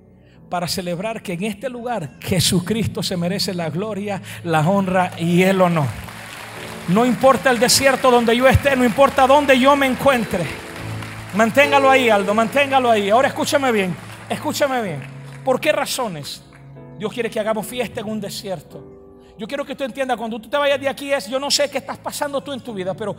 para 0.48 0.68
celebrar 0.68 1.24
que 1.24 1.32
en 1.32 1.42
este 1.42 1.68
lugar 1.68 2.20
Jesucristo 2.20 3.02
se 3.02 3.16
merece 3.16 3.52
la 3.52 3.68
gloria, 3.68 4.22
la 4.44 4.60
honra 4.60 5.10
y 5.18 5.42
el 5.42 5.60
honor. 5.60 6.05
No 6.88 7.04
importa 7.04 7.50
el 7.50 7.58
desierto 7.58 8.10
donde 8.10 8.36
yo 8.36 8.46
esté, 8.46 8.76
no 8.76 8.84
importa 8.84 9.26
dónde 9.26 9.58
yo 9.58 9.74
me 9.74 9.86
encuentre. 9.86 10.46
Manténgalo 11.34 11.90
ahí, 11.90 12.08
Aldo, 12.08 12.32
manténgalo 12.32 12.90
ahí. 12.90 13.10
Ahora 13.10 13.28
escúchame 13.28 13.72
bien, 13.72 13.96
escúchame 14.30 14.80
bien. 14.82 15.02
¿Por 15.44 15.60
qué 15.60 15.72
razones 15.72 16.42
Dios 16.96 17.12
quiere 17.12 17.28
que 17.28 17.40
hagamos 17.40 17.66
fiesta 17.66 18.00
en 18.00 18.06
un 18.06 18.20
desierto? 18.20 18.96
Yo 19.36 19.46
quiero 19.46 19.64
que 19.66 19.74
tú 19.74 19.84
entiendas, 19.84 20.16
cuando 20.16 20.40
tú 20.40 20.48
te 20.48 20.56
vayas 20.56 20.80
de 20.80 20.88
aquí 20.88 21.12
es, 21.12 21.28
yo 21.28 21.40
no 21.40 21.50
sé 21.50 21.68
qué 21.68 21.78
estás 21.78 21.98
pasando 21.98 22.40
tú 22.40 22.52
en 22.52 22.60
tu 22.60 22.72
vida, 22.72 22.94
pero 22.94 23.16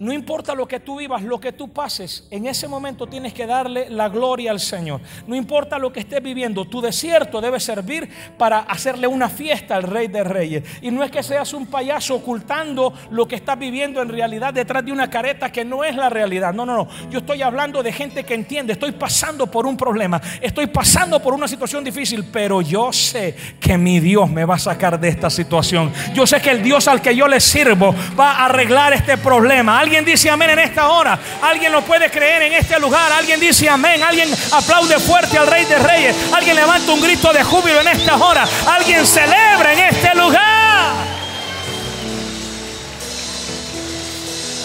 no 0.00 0.14
importa 0.14 0.54
lo 0.54 0.66
que 0.66 0.80
tú 0.80 0.98
vivas, 0.98 1.22
lo 1.22 1.38
que 1.38 1.52
tú 1.52 1.68
pases, 1.68 2.26
en 2.30 2.46
ese 2.46 2.66
momento 2.66 3.06
tienes 3.06 3.34
que 3.34 3.46
darle 3.46 3.90
la 3.90 4.08
gloria 4.08 4.50
al 4.50 4.58
Señor. 4.58 5.02
No 5.26 5.36
importa 5.36 5.78
lo 5.78 5.92
que 5.92 6.00
estés 6.00 6.22
viviendo, 6.22 6.64
tu 6.64 6.80
desierto 6.80 7.38
debe 7.38 7.60
servir 7.60 8.08
para 8.38 8.60
hacerle 8.60 9.06
una 9.06 9.28
fiesta 9.28 9.76
al 9.76 9.82
Rey 9.82 10.08
de 10.08 10.24
Reyes. 10.24 10.64
Y 10.80 10.90
no 10.90 11.04
es 11.04 11.10
que 11.10 11.22
seas 11.22 11.52
un 11.52 11.66
payaso 11.66 12.14
ocultando 12.14 12.94
lo 13.10 13.28
que 13.28 13.36
estás 13.36 13.58
viviendo 13.58 14.00
en 14.00 14.08
realidad 14.08 14.54
detrás 14.54 14.82
de 14.86 14.90
una 14.90 15.10
careta 15.10 15.52
que 15.52 15.66
no 15.66 15.84
es 15.84 15.94
la 15.94 16.08
realidad. 16.08 16.54
No, 16.54 16.64
no, 16.64 16.74
no. 16.74 16.88
Yo 17.10 17.18
estoy 17.18 17.42
hablando 17.42 17.82
de 17.82 17.92
gente 17.92 18.24
que 18.24 18.32
entiende, 18.32 18.72
estoy 18.72 18.92
pasando 18.92 19.48
por 19.48 19.66
un 19.66 19.76
problema, 19.76 20.18
estoy 20.40 20.68
pasando 20.68 21.20
por 21.20 21.34
una 21.34 21.46
situación 21.46 21.84
difícil, 21.84 22.24
pero 22.32 22.62
yo 22.62 22.90
sé 22.90 23.36
que 23.60 23.76
mi 23.76 24.00
Dios 24.00 24.30
me 24.30 24.46
va 24.46 24.54
a 24.54 24.58
sacar 24.58 24.98
de 24.98 25.08
esta 25.08 25.28
situación. 25.28 25.92
Yo 26.14 26.26
sé 26.26 26.40
que 26.40 26.52
el 26.52 26.62
Dios 26.62 26.88
al 26.88 27.02
que 27.02 27.14
yo 27.14 27.28
le 27.28 27.38
sirvo 27.38 27.94
va 28.18 28.32
a 28.32 28.46
arreglar 28.46 28.94
este 28.94 29.18
problema. 29.18 29.78
Alguien 29.90 30.04
dice 30.04 30.30
amén 30.30 30.50
en 30.50 30.60
esta 30.60 30.88
hora. 30.88 31.18
Alguien 31.42 31.72
lo 31.72 31.82
puede 31.82 32.08
creer 32.08 32.42
en 32.42 32.52
este 32.52 32.78
lugar. 32.78 33.10
Alguien 33.10 33.40
dice 33.40 33.68
amén. 33.68 34.00
Alguien 34.00 34.28
aplaude 34.52 35.00
fuerte 35.00 35.36
al 35.36 35.48
Rey 35.48 35.64
de 35.64 35.80
Reyes. 35.80 36.14
Alguien 36.32 36.54
levanta 36.54 36.92
un 36.92 37.00
grito 37.00 37.32
de 37.32 37.42
júbilo 37.42 37.80
en 37.80 37.88
esta 37.88 38.14
hora. 38.14 38.46
Alguien 38.68 39.04
celebra 39.04 39.72
en 39.72 39.78
este 39.80 40.14
lugar. 40.14 40.94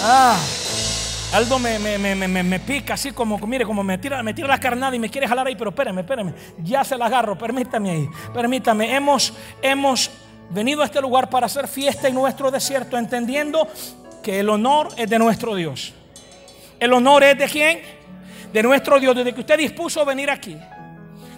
Ah. 0.03 0.37
Aldo 1.33 1.57
me, 1.57 1.79
me, 1.79 2.59
pica 2.59 2.93
así 2.93 3.11
como, 3.11 3.39
mire, 3.39 3.65
como 3.65 3.83
me 3.83 3.97
tira, 3.97 4.21
me 4.21 4.31
tira 4.31 4.47
la 4.47 4.59
carnada 4.59 4.95
y 4.95 4.99
me 4.99 5.09
quiere 5.09 5.27
jalar 5.27 5.47
ahí, 5.47 5.55
pero 5.55 5.71
espérame, 5.71 5.97
espérame, 5.97 6.33
ya 6.59 6.83
se 6.83 6.95
la 6.97 7.07
agarro, 7.07 7.35
permítame 7.35 7.89
ahí, 7.89 8.09
permítame. 8.31 8.95
Hemos, 8.95 9.33
hemos 9.61 10.11
venido 10.51 10.83
a 10.83 10.85
este 10.85 11.01
lugar 11.01 11.29
para 11.29 11.47
hacer 11.47 11.67
fiesta 11.67 12.07
en 12.07 12.13
nuestro 12.13 12.51
desierto, 12.51 12.97
entendiendo 12.97 13.67
que 14.25 14.39
el 14.39 14.49
honor 14.49 14.89
es 14.97 15.07
de 15.07 15.19
nuestro 15.19 15.53
Dios. 15.53 15.93
¿El 16.79 16.91
honor 16.93 17.23
es 17.23 17.37
de 17.37 17.45
quién? 17.45 17.79
De 18.51 18.63
nuestro 18.63 18.99
Dios. 18.99 19.15
Desde 19.15 19.31
que 19.31 19.41
usted 19.41 19.55
dispuso 19.55 20.03
venir 20.03 20.31
aquí 20.31 20.57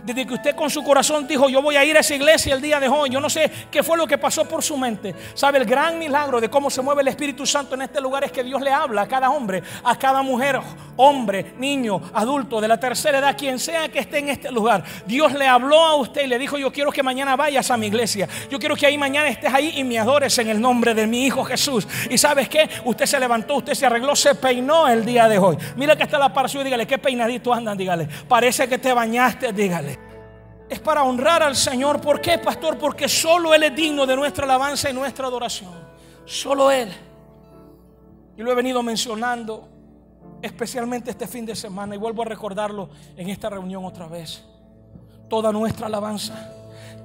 desde 0.08 0.26
que 0.26 0.36
usted 0.36 0.56
con 0.56 0.70
su 0.70 0.86
corazón 0.86 1.28
dijo, 1.28 1.50
yo 1.50 1.62
voy 1.62 1.76
a 1.76 1.84
ir 1.84 1.98
a 1.98 2.00
esa 2.00 2.16
iglesia 2.16 2.56
el 2.56 2.62
día 2.62 2.80
de 2.80 2.88
hoy, 2.88 3.10
yo 3.10 3.20
no 3.20 3.30
sé 3.30 3.52
qué 3.70 3.84
fue 3.84 3.98
lo 3.98 4.08
que 4.08 4.18
pasó 4.18 4.46
por 4.46 4.64
su 4.64 4.78
mente. 4.78 5.14
¿Sabe? 5.34 5.58
El 5.58 5.66
gran 5.66 6.00
milagro 6.00 6.40
de 6.40 6.50
cómo 6.50 6.70
se 6.70 6.82
mueve 6.82 7.02
el 7.02 7.10
Espíritu 7.10 7.46
Santo 7.46 7.76
en 7.76 7.82
este 7.82 8.00
lugar 8.00 8.24
es 8.24 8.32
que 8.32 8.42
Dios 8.42 8.62
le 8.62 8.72
habla 8.72 9.02
a 9.02 9.08
cada 9.08 9.30
hombre, 9.30 9.62
a 9.84 10.00
cada 10.00 10.22
mujer, 10.22 10.62
hombre, 10.96 11.56
niño, 11.58 12.02
adulto, 12.14 12.62
de 12.62 12.70
la 12.70 12.80
tercera 12.80 13.20
edad, 13.20 13.36
quien 13.38 13.60
sea 13.60 13.90
que 13.90 14.00
esté 14.00 14.20
en 14.20 14.30
este 14.30 14.50
lugar. 14.50 14.82
Dios 15.06 15.34
le 15.34 15.46
habló 15.46 15.78
a 15.78 15.96
usted 15.98 16.24
y 16.24 16.28
le 16.28 16.40
dijo, 16.40 16.58
yo 16.58 16.72
quiero 16.72 16.90
que 16.90 17.04
mañana 17.04 17.36
vayas 17.36 17.70
a 17.70 17.76
mi 17.76 17.88
iglesia. 17.88 18.30
Yo 18.50 18.60
quiero 18.60 18.78
que 18.78 18.86
ahí 18.86 18.98
mañana 18.98 19.28
estés 19.28 19.54
ahí 19.54 19.74
y 19.76 19.84
me 19.84 20.00
adores 20.00 20.38
en 20.38 20.48
el 20.48 20.62
nombre 20.62 20.94
de 20.94 21.06
mi 21.06 21.26
Hijo 21.26 21.44
Jesús. 21.44 21.86
Y 22.10 22.18
sabes 22.18 22.48
qué? 22.48 22.70
Usted 22.86 23.06
se 23.06 23.20
levantó, 23.20 23.56
usted 23.56 23.74
se 23.74 23.86
arregló, 23.86 24.16
se 24.16 24.36
peinó 24.36 24.88
el 24.88 25.04
día 25.04 25.28
de 25.28 25.38
hoy. 25.38 25.58
Mira 25.76 25.98
que 25.98 26.04
está 26.04 26.18
la 26.18 26.32
par 26.32 26.48
y 26.50 26.64
dígale, 26.64 26.88
qué 26.88 26.98
peinadito 26.98 27.54
andan, 27.54 27.78
dígale. 27.78 28.08
Parece 28.26 28.70
que 28.70 28.78
te 28.78 28.94
bañaste, 28.94 29.52
dígale 29.52 29.97
es 30.70 30.80
para 30.80 31.04
honrar 31.04 31.44
al 31.44 31.56
Señor. 31.56 32.02
¿Por 32.02 32.22
qué, 32.22 32.38
pastor? 32.38 32.78
Porque 32.78 33.08
solo 33.08 33.54
Él 33.54 33.64
es 33.64 33.76
digno 33.76 34.06
de 34.06 34.16
nuestra 34.16 34.46
alabanza 34.46 34.90
y 34.90 34.94
nuestra 34.94 35.28
adoración. 35.28 35.74
Solo 36.26 36.72
Él. 36.72 36.92
Y 38.36 38.42
lo 38.42 38.52
he 38.52 38.56
venido 38.56 38.84
mencionando 38.84 39.70
especialmente 40.42 41.12
este 41.12 41.28
fin 41.28 41.46
de 41.46 41.56
semana 41.56 41.96
y 41.96 41.98
vuelvo 41.98 42.22
a 42.22 42.26
recordarlo 42.26 42.90
en 43.16 43.30
esta 43.30 43.50
reunión 43.50 43.86
otra 43.86 44.08
vez. 44.08 44.44
Toda 45.30 45.52
nuestra 45.52 45.88
alabanza 45.88 46.57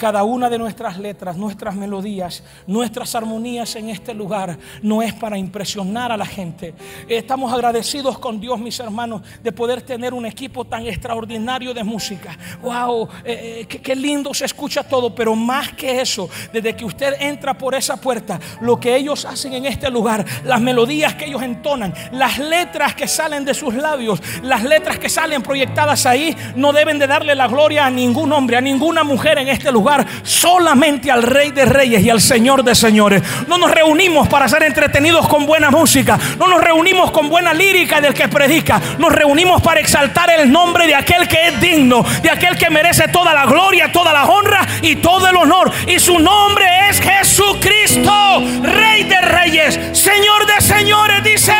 cada 0.03 0.25
una 0.25 0.51
de 0.51 0.59
nuestras 0.59 0.99
letras, 0.99 1.37
nuestras 1.37 1.77
melodías, 1.77 2.43
nuestras 2.67 3.15
armonías 3.15 3.77
en 3.77 3.89
este 3.89 4.13
lugar 4.13 4.59
no 4.83 5.01
es 5.01 5.15
para 5.15 5.39
impresionar 5.39 6.11
a 6.11 6.17
la 6.17 6.27
gente. 6.27 6.75
Estamos 7.09 7.53
agradecidos 7.53 8.19
con 8.19 8.41
Dios, 8.41 8.59
mis 8.59 8.81
hermanos, 8.81 9.23
de 9.45 9.53
poder 9.53 9.81
tener 9.83 10.13
un 10.13 10.27
equipo 10.27 10.65
tan 10.65 10.89
extraordinario 10.89 11.73
de 11.73 11.85
música. 11.85 12.37
Wow, 12.63 13.09
eh, 13.25 13.61
eh, 13.71 13.79
qué, 13.79 13.95
lindo 13.95 14.35
se 14.35 14.45
escucha 14.45 14.83
todo, 14.83 15.15
pero 15.15 15.37
más 15.37 15.73
que 15.75 16.01
eso, 16.01 16.29
desde 16.53 16.75
que 16.75 16.85
usted 16.85 17.15
entra 17.21 17.57
por 17.57 17.77
esa 17.77 17.97
puerta, 17.97 18.41
lo 18.61 18.81
que 18.81 18.97
ellos 18.97 19.25
hacen 19.25 19.53
en 19.53 19.67
este 19.67 19.89
lugar, 19.89 20.27
las 20.43 20.61
melodías 20.61 21.15
que 21.15 21.27
ellos 21.27 21.43
entonan, 21.43 21.95
las 22.11 22.41
letras 22.41 22.97
que 22.97 23.07
salen 23.07 23.45
de 23.45 23.55
sus 23.55 23.73
labios, 23.73 24.21
las 24.43 24.65
letras 24.65 24.99
que 24.99 25.09
salen 25.09 25.45
proyectadas 25.45 26.07
ahí, 26.07 26.37
no 26.57 26.73
deben 26.73 26.99
de 26.99 27.07
darle 27.07 27.37
la 27.37 27.47
gloria 27.47 27.87
a 27.87 27.91
ningún 27.91 28.33
hombre, 28.33 28.57
a 28.57 28.61
ninguna 28.61 29.05
mujer 29.05 29.39
en 29.39 29.47
este 29.47 29.71
lugar 29.71 29.92
solamente 30.23 31.11
al 31.11 31.23
Rey 31.23 31.51
de 31.51 31.65
Reyes 31.65 32.03
y 32.03 32.11
al 32.11 32.21
Señor 32.21 32.65
de 32.65 32.75
Señores. 32.75 33.23
No 33.47 33.59
nos 33.59 33.71
reunimos 33.71 34.29
para 34.29 34.49
ser 34.49 34.63
entretenidos 34.63 35.29
con 35.29 35.47
buena 35.47 35.71
música. 35.71 36.19
No 36.39 36.47
nos 36.47 36.61
reunimos 36.61 37.11
con 37.11 37.29
buena 37.29 37.53
lírica 37.53 38.01
del 38.01 38.15
que 38.15 38.29
predica. 38.29 38.81
Nos 38.99 39.13
reunimos 39.13 39.63
para 39.63 39.81
exaltar 39.81 40.31
el 40.31 40.51
nombre 40.51 40.87
de 40.87 40.95
aquel 40.95 41.29
que 41.29 41.49
es 41.49 41.61
digno, 41.61 42.05
de 42.23 42.31
aquel 42.31 42.57
que 42.57 42.71
merece 42.71 43.09
toda 43.09 43.35
la 43.35 43.47
gloria, 43.47 43.91
toda 43.93 44.13
la 44.13 44.25
honra 44.27 44.67
y 44.83 44.97
todo 44.97 45.29
el 45.29 45.37
honor. 45.37 45.71
Y 45.87 45.99
su 45.99 46.19
nombre 46.19 46.67
es 46.89 47.01
Jesucristo, 47.01 48.43
Rey 48.63 49.05
de 49.05 49.21
Reyes, 49.21 49.79
Señor 49.93 50.47
de 50.47 50.61
Señores, 50.61 51.25
dice, 51.25 51.55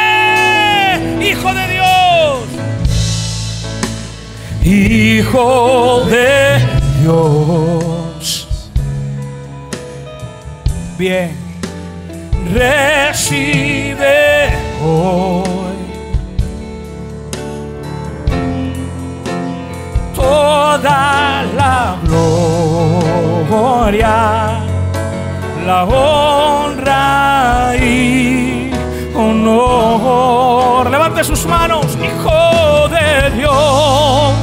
Hijo 1.21 1.53
de 1.55 1.69
Dios. 1.69 1.83
Hijo 4.65 6.05
de 6.07 6.59
Dios 7.01 7.82
bien. 10.97 11.37
Recibe 12.53 14.51
hoy 14.85 15.43
toda 20.15 21.45
la 21.57 21.97
gloria, 23.49 24.61
la 25.67 25.85
honra 25.85 27.75
y 27.77 28.71
honor. 29.15 30.91
Levante 30.91 31.25
sus 31.25 31.47
manos, 31.47 31.87
Hijo 31.97 32.89
de 32.89 33.31
Dios, 33.37 34.35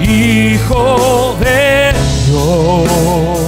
Hijo 0.00 1.36
de 1.40 1.92
Dios. 2.26 3.39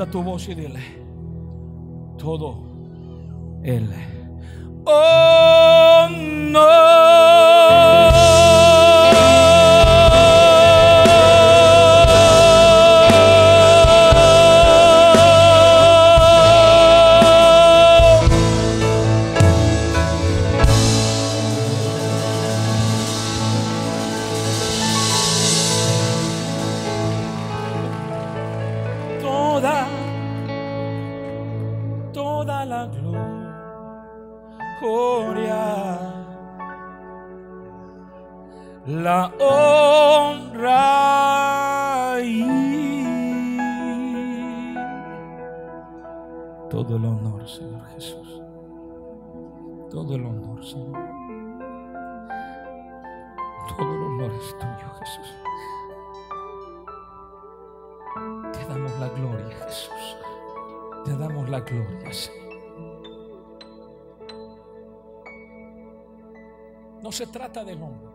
Levanta 0.00 0.10
tu 0.10 0.22
voz 0.22 0.48
y 0.48 0.54
dile, 0.54 0.99
Toda, 29.60 29.84
toda 32.14 32.64
la 32.64 32.86
gloria, 34.80 35.98
la 38.86 39.30
honra 39.38 40.70
y 42.24 42.40
todo 46.70 46.96
el 46.96 47.04
honor, 47.04 47.46
Señor 47.46 47.84
Jesús. 47.88 48.40
Todo 49.90 50.14
el 50.14 50.24
honor, 50.24 50.39
la 61.50 61.60
gloria. 61.60 62.10
No 67.02 67.10
se 67.10 67.26
trata 67.26 67.64
del 67.64 67.82
hombre. 67.82 68.08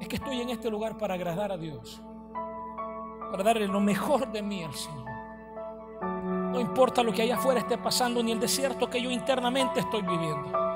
Es 0.00 0.08
que 0.08 0.16
estoy 0.16 0.40
en 0.40 0.50
este 0.50 0.70
lugar 0.70 0.96
para 0.98 1.14
agradar 1.14 1.52
a 1.52 1.56
Dios. 1.56 2.00
Para 3.30 3.42
darle 3.42 3.68
lo 3.68 3.80
mejor 3.80 4.30
de 4.32 4.42
mí 4.42 4.64
al 4.64 4.74
Señor. 4.74 5.06
No 6.02 6.60
importa 6.60 7.02
lo 7.02 7.12
que 7.12 7.22
allá 7.22 7.36
afuera 7.36 7.60
esté 7.60 7.78
pasando 7.78 8.22
ni 8.22 8.32
el 8.32 8.40
desierto 8.40 8.88
que 8.88 9.00
yo 9.00 9.10
internamente 9.10 9.80
estoy 9.80 10.02
viviendo. 10.02 10.67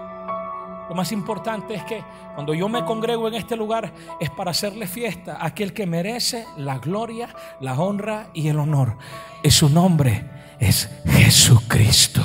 Lo 0.93 0.97
más 0.97 1.11
importante 1.11 1.73
es 1.73 1.83
que 1.85 2.05
cuando 2.35 2.53
yo 2.53 2.69
me 2.69 2.85
congrego 2.85 3.27
en 3.27 3.33
este 3.33 3.57
lugar 3.57 3.95
es 4.21 4.29
para 4.29 4.51
hacerle 4.51 4.87
fiesta 4.87 5.39
a 5.41 5.47
aquel 5.47 5.73
que 5.73 5.87
merece 5.87 6.45
la 6.59 6.77
gloria, 6.77 7.31
la 7.61 7.81
honra 7.81 8.27
y 8.35 8.49
el 8.49 8.59
honor. 8.59 8.99
Y 9.43 9.51
su 9.51 9.71
nombre 9.71 10.23
es 10.61 10.91
Jesucristo, 11.07 12.21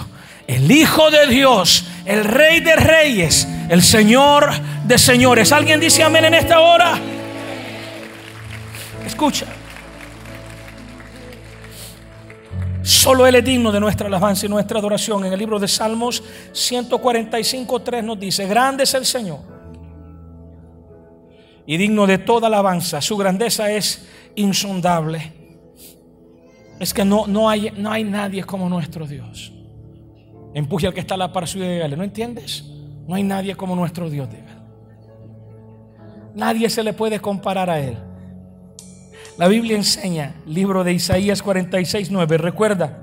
el 0.47 0.69
Hijo 0.69 1.09
de 1.11 1.27
Dios, 1.27 1.87
el 2.03 2.25
Rey 2.25 2.59
de 2.59 2.75
Reyes, 2.75 3.47
el 3.69 3.81
Señor 3.81 4.51
de 4.83 4.97
Señores. 4.97 5.53
¿Alguien 5.53 5.79
dice 5.79 6.03
amén 6.03 6.25
en 6.25 6.33
esta 6.33 6.59
hora? 6.59 6.99
Escucha. 9.05 9.45
Solo 12.87 13.27
Él 13.27 13.35
es 13.35 13.43
digno 13.43 13.69
de 13.69 13.81
nuestra 13.81 14.07
alabanza 14.07 14.45
y 14.45 14.49
nuestra 14.49 14.79
adoración. 14.79 15.25
En 15.25 15.33
el 15.33 15.39
libro 15.39 15.59
de 15.59 15.67
Salmos 15.67 16.23
145, 16.53 17.81
3 17.81 18.01
nos 18.01 18.17
dice, 18.17 18.47
grande 18.47 18.85
es 18.85 18.93
el 18.93 19.05
Señor 19.05 19.39
y 21.65 21.75
digno 21.75 22.07
de 22.07 22.17
toda 22.17 22.47
alabanza. 22.47 23.01
Su 23.01 23.17
grandeza 23.17 23.69
es 23.69 24.07
insondable. 24.35 25.33
Es 26.79 26.93
que 26.93 27.03
no, 27.03 27.27
no, 27.27 27.49
hay, 27.49 27.73
no 27.75 27.91
hay 27.91 28.05
nadie 28.05 28.45
como 28.45 28.69
nuestro 28.69 29.05
Dios. 29.05 29.51
Empuje 30.53 30.87
al 30.87 30.93
que 30.93 31.01
está 31.01 31.15
a 31.15 31.17
la 31.17 31.33
par 31.33 31.45
suya 31.45 31.65
y 31.65 31.73
dígale, 31.73 31.97
¿no 31.97 32.05
entiendes? 32.05 32.63
No 33.05 33.15
hay 33.15 33.23
nadie 33.23 33.53
como 33.55 33.75
nuestro 33.75 34.09
Dios. 34.09 34.29
Nadie 36.33 36.69
se 36.69 36.83
le 36.83 36.93
puede 36.93 37.19
comparar 37.19 37.69
a 37.69 37.81
Él. 37.81 38.06
La 39.37 39.47
Biblia 39.47 39.77
enseña, 39.77 40.33
libro 40.47 40.83
de 40.83 40.93
Isaías 40.93 41.43
46, 41.43 42.09
9, 42.09 42.37
recuerda, 42.39 42.97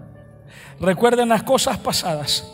recuerden 0.80 1.28
las 1.28 1.44
cosas 1.44 1.78
pasadas, 1.78 2.44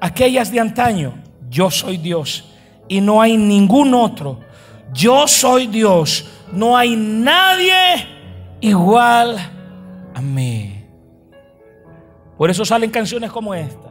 aquellas 0.00 0.50
de 0.50 0.58
antaño, 0.58 1.14
yo 1.48 1.70
soy 1.70 1.98
Dios 1.98 2.52
y 2.88 3.00
no 3.00 3.22
hay 3.22 3.36
ningún 3.36 3.94
otro, 3.94 4.40
yo 4.92 5.28
soy 5.28 5.68
Dios, 5.68 6.28
no 6.52 6.76
hay 6.76 6.96
nadie 6.96 8.08
igual 8.60 9.36
a 10.12 10.20
mí. 10.20 10.84
Por 12.36 12.50
eso 12.50 12.64
salen 12.64 12.90
canciones 12.90 13.30
como 13.30 13.54
esta. 13.54 13.90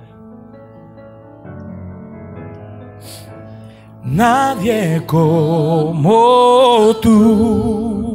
Nadie 4.03 5.01
como 5.07 6.95
tú. 7.01 8.14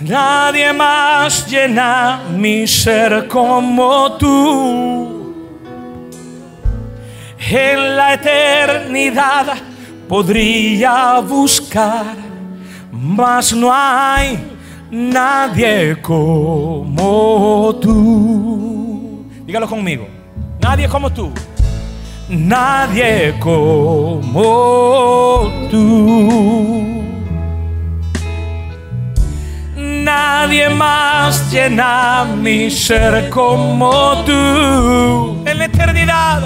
Nadie 0.00 0.72
más 0.72 1.46
llena 1.46 2.22
mi 2.34 2.66
ser 2.66 3.28
como 3.28 4.12
tú. 4.12 5.34
En 7.50 7.96
la 7.96 8.14
eternidad 8.14 9.58
podría 10.08 11.20
buscar, 11.20 12.16
mas 12.90 13.52
no 13.52 13.70
hay 13.72 14.38
nadie 14.90 16.00
como 16.00 17.74
tú. 17.80 19.26
Dígalo 19.44 19.68
conmigo. 19.68 20.08
Nadie 20.60 20.88
como 20.88 21.10
tú. 21.10 21.30
Nadie 22.28 23.34
como 23.38 24.40
tú. 25.70 26.99
Nadie 30.10 30.68
más 30.70 31.52
llena 31.52 32.24
mi 32.24 32.68
ser 32.68 33.30
como 33.30 34.24
tú. 34.24 35.44
En 35.46 35.56
la 35.56 35.66
eternidad, 35.66 36.42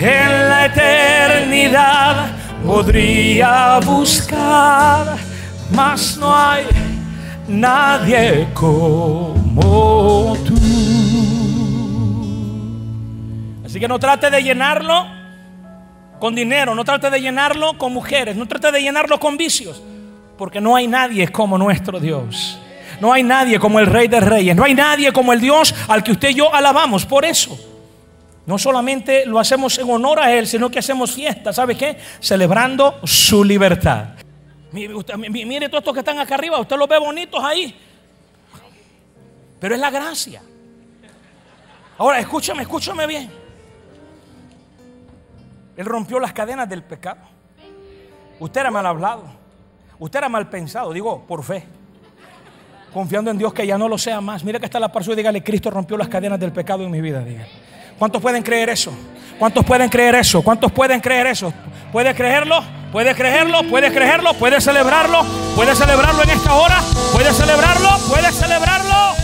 en 0.00 0.48
la 0.48 0.64
eternidad 0.64 2.28
podría 2.64 3.78
buscar, 3.80 5.18
mas 5.70 6.16
no 6.16 6.34
hay 6.34 6.64
nadie 7.46 8.48
como 8.54 10.34
tú. 10.46 10.54
Así 13.66 13.78
que 13.78 13.86
no 13.86 13.98
trate 13.98 14.30
de 14.30 14.42
llenarlo 14.42 15.06
con 16.18 16.34
dinero, 16.34 16.74
no 16.74 16.84
trate 16.86 17.10
de 17.10 17.20
llenarlo 17.20 17.76
con 17.76 17.92
mujeres, 17.92 18.34
no 18.34 18.46
trate 18.46 18.72
de 18.72 18.80
llenarlo 18.80 19.20
con 19.20 19.36
vicios. 19.36 19.82
Porque 20.36 20.60
no 20.60 20.76
hay 20.76 20.86
nadie 20.86 21.28
como 21.28 21.56
nuestro 21.56 21.98
Dios. 21.98 22.58
No 23.00 23.12
hay 23.12 23.22
nadie 23.22 23.58
como 23.58 23.78
el 23.78 23.86
Rey 23.86 24.08
de 24.08 24.20
Reyes. 24.20 24.56
No 24.56 24.64
hay 24.64 24.74
nadie 24.74 25.12
como 25.12 25.32
el 25.32 25.40
Dios 25.40 25.74
al 25.88 26.02
que 26.02 26.12
usted 26.12 26.30
y 26.30 26.34
yo 26.34 26.52
alabamos. 26.54 27.04
Por 27.04 27.24
eso, 27.24 27.58
no 28.46 28.58
solamente 28.58 29.26
lo 29.26 29.38
hacemos 29.38 29.78
en 29.78 29.90
honor 29.90 30.20
a 30.20 30.32
Él, 30.32 30.46
sino 30.46 30.70
que 30.70 30.78
hacemos 30.78 31.12
fiesta. 31.12 31.52
¿Sabe 31.52 31.76
qué? 31.76 31.98
Celebrando 32.20 33.00
su 33.04 33.44
libertad. 33.44 34.08
Mire, 34.72 35.68
todos 35.68 35.80
estos 35.80 35.94
que 35.94 36.00
están 36.00 36.18
acá 36.18 36.34
arriba. 36.34 36.58
Usted 36.58 36.76
los 36.76 36.88
ve 36.88 36.98
bonitos 36.98 37.42
ahí. 37.42 37.74
Pero 39.58 39.74
es 39.74 39.80
la 39.80 39.90
gracia. 39.90 40.42
Ahora, 41.98 42.18
escúchame, 42.18 42.62
escúchame 42.62 43.06
bien. 43.06 43.30
Él 45.76 45.84
rompió 45.84 46.18
las 46.18 46.32
cadenas 46.32 46.68
del 46.68 46.82
pecado. 46.82 47.20
Usted 48.38 48.60
era 48.60 48.70
mal 48.70 48.86
hablado. 48.86 49.45
Usted 49.98 50.18
era 50.18 50.28
mal 50.28 50.48
pensado, 50.48 50.92
digo, 50.92 51.24
por 51.26 51.42
fe. 51.42 51.64
Confiando 52.92 53.30
en 53.30 53.38
Dios 53.38 53.52
que 53.52 53.66
ya 53.66 53.78
no 53.78 53.88
lo 53.88 53.98
sea 53.98 54.20
más. 54.20 54.44
Mira 54.44 54.58
que 54.58 54.66
está 54.66 54.80
la 54.80 54.90
par 54.90 55.04
suya 55.04 55.16
dígale, 55.16 55.42
Cristo 55.42 55.70
rompió 55.70 55.96
las 55.96 56.08
cadenas 56.08 56.38
del 56.38 56.52
pecado 56.52 56.84
en 56.84 56.90
mi 56.90 57.00
vida. 57.00 57.20
Diga. 57.20 57.46
¿Cuántos 57.98 58.20
pueden 58.20 58.42
creer 58.42 58.70
eso? 58.70 58.92
¿Cuántos 59.38 59.64
pueden 59.64 59.88
creer 59.88 60.14
eso? 60.16 60.42
¿Cuántos 60.42 60.72
pueden 60.72 61.00
creer 61.00 61.26
eso? 61.26 61.52
¿Puede 61.92 62.14
creerlo? 62.14 62.62
¿Puede 62.92 63.14
creerlo? 63.14 63.62
¿Puede 63.68 63.92
creerlo? 63.92 64.34
¿Puede 64.34 64.60
celebrarlo? 64.60 65.24
¿Puede 65.54 65.74
celebrarlo 65.74 66.22
en 66.22 66.30
esta 66.30 66.54
hora? 66.54 66.80
¿Puede 67.12 67.32
celebrarlo? 67.32 67.88
¿Puede 68.08 68.32
celebrarlo? 68.32 69.14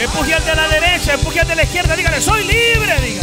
Empuje 0.00 0.34
al 0.34 0.44
de 0.44 0.54
la 0.54 0.68
derecha, 0.68 1.14
empuje 1.14 1.40
al 1.40 1.48
de 1.48 1.54
la 1.54 1.62
izquierda. 1.62 1.96
Dígale, 1.96 2.20
soy 2.20 2.42
libre. 2.42 3.00
Diga. 3.00 3.22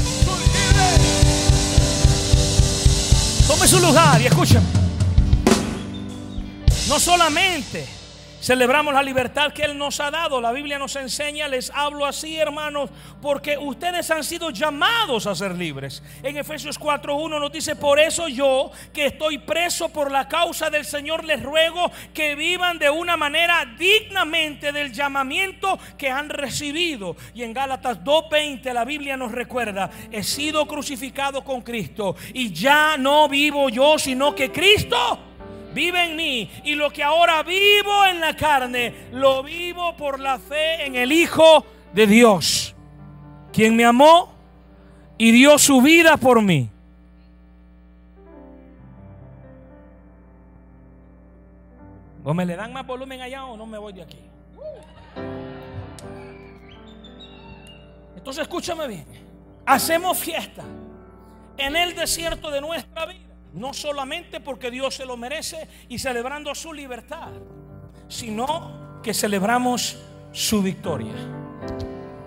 Tome 3.48 3.68
su 3.68 3.80
lugar 3.80 4.22
y 4.22 4.28
escúchame. 4.28 4.89
No 6.90 7.00
solamente 7.00 7.86
Celebramos 8.42 8.94
la 8.94 9.04
libertad 9.04 9.52
que 9.52 9.64
Él 9.64 9.78
nos 9.78 10.00
ha 10.00 10.10
dado. 10.12 10.40
La 10.40 10.54
Biblia 10.54 10.80
nos 10.80 10.96
enseña, 10.96 11.50
les 11.50 11.70
hablo 11.72 12.06
así, 12.06 12.38
hermanos, 12.38 12.90
porque 13.22 13.58
ustedes 13.58 14.10
han 14.12 14.24
sido 14.24 14.50
llamados 14.50 15.28
a 15.28 15.36
ser 15.36 15.56
libres. 15.56 16.02
En 16.24 16.38
Efesios 16.38 16.80
4.1 16.80 17.38
nos 17.38 17.52
dice, 17.52 17.76
por 17.76 18.00
eso 18.00 18.30
yo, 18.30 18.72
que 18.94 19.08
estoy 19.08 19.40
preso 19.40 19.90
por 19.90 20.10
la 20.10 20.30
causa 20.30 20.70
del 20.70 20.86
Señor, 20.86 21.26
les 21.26 21.44
ruego 21.44 21.92
que 22.14 22.36
vivan 22.36 22.80
de 22.80 22.90
una 22.90 23.18
manera 23.18 23.66
dignamente 23.78 24.72
del 24.72 24.94
llamamiento 24.94 25.78
que 25.98 26.10
han 26.10 26.30
recibido. 26.30 27.18
Y 27.34 27.44
en 27.44 27.54
Gálatas 27.54 28.00
2.20 28.06 28.72
la 28.72 28.86
Biblia 28.86 29.18
nos 29.18 29.34
recuerda, 29.34 29.90
he 30.12 30.24
sido 30.24 30.66
crucificado 30.66 31.44
con 31.44 31.62
Cristo 31.62 32.16
y 32.34 32.54
ya 32.54 32.96
no 32.98 33.28
vivo 33.28 33.68
yo, 33.68 34.00
sino 34.00 34.34
que 34.34 34.50
Cristo 34.50 35.29
vive 35.74 36.04
en 36.06 36.16
mí. 36.16 36.50
Y 36.64 36.76
lo 36.76 36.92
que 36.92 37.04
ahora 37.04 37.44
vivo 37.44 38.06
en 38.06 38.20
la 38.20 38.36
carne, 38.36 38.94
lo 39.12 39.44
vivo 39.44 39.96
por 39.96 40.20
la 40.20 40.40
fe 40.40 40.86
en 40.86 40.96
el 40.96 41.12
Hijo 41.12 41.66
de 41.94 42.08
Dios, 42.08 42.76
quien 43.52 43.76
me 43.76 43.86
amó 43.86 44.34
y 45.18 45.32
dio 45.32 45.58
su 45.58 45.82
vida 45.82 46.18
por 46.18 46.42
mí. 46.42 46.70
¿O 52.24 52.34
me 52.34 52.46
le 52.46 52.56
dan 52.56 52.74
más 52.74 52.86
volumen 52.86 53.22
allá 53.22 53.46
o 53.46 53.58
no 53.58 53.66
me 53.66 53.78
voy 53.78 53.94
de 53.94 54.04
aquí? 54.04 54.20
Entonces 58.16 58.42
escúchame 58.44 58.88
bien. 58.88 59.06
Hacemos 59.66 60.18
fiesta 60.18 60.64
en 61.58 61.76
el 61.76 61.96
desierto 61.96 62.52
de 62.52 62.62
nuestra 62.62 63.06
vida 63.06 63.29
no 63.54 63.74
solamente 63.74 64.40
porque 64.40 64.72
Dios 64.72 64.96
se 64.96 65.06
lo 65.06 65.18
merece 65.18 65.68
y 65.88 66.00
celebrando 66.00 66.54
su 66.54 66.74
libertad, 66.74 67.30
sino 68.08 69.02
que 69.04 69.14
celebramos 69.14 69.98
su 70.32 70.62
victoria. 70.62 71.14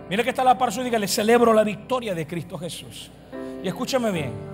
Mira 0.08 0.22
que 0.22 0.30
está 0.30 0.44
la 0.44 0.58
par 0.58 0.72
dígale, 0.72 1.08
celebro 1.08 1.52
la 1.52 1.64
victoria 1.64 2.14
de 2.14 2.26
Cristo 2.26 2.58
Jesús. 2.58 3.10
Y 3.62 3.68
escúchame 3.68 4.10
bien. 4.10 4.52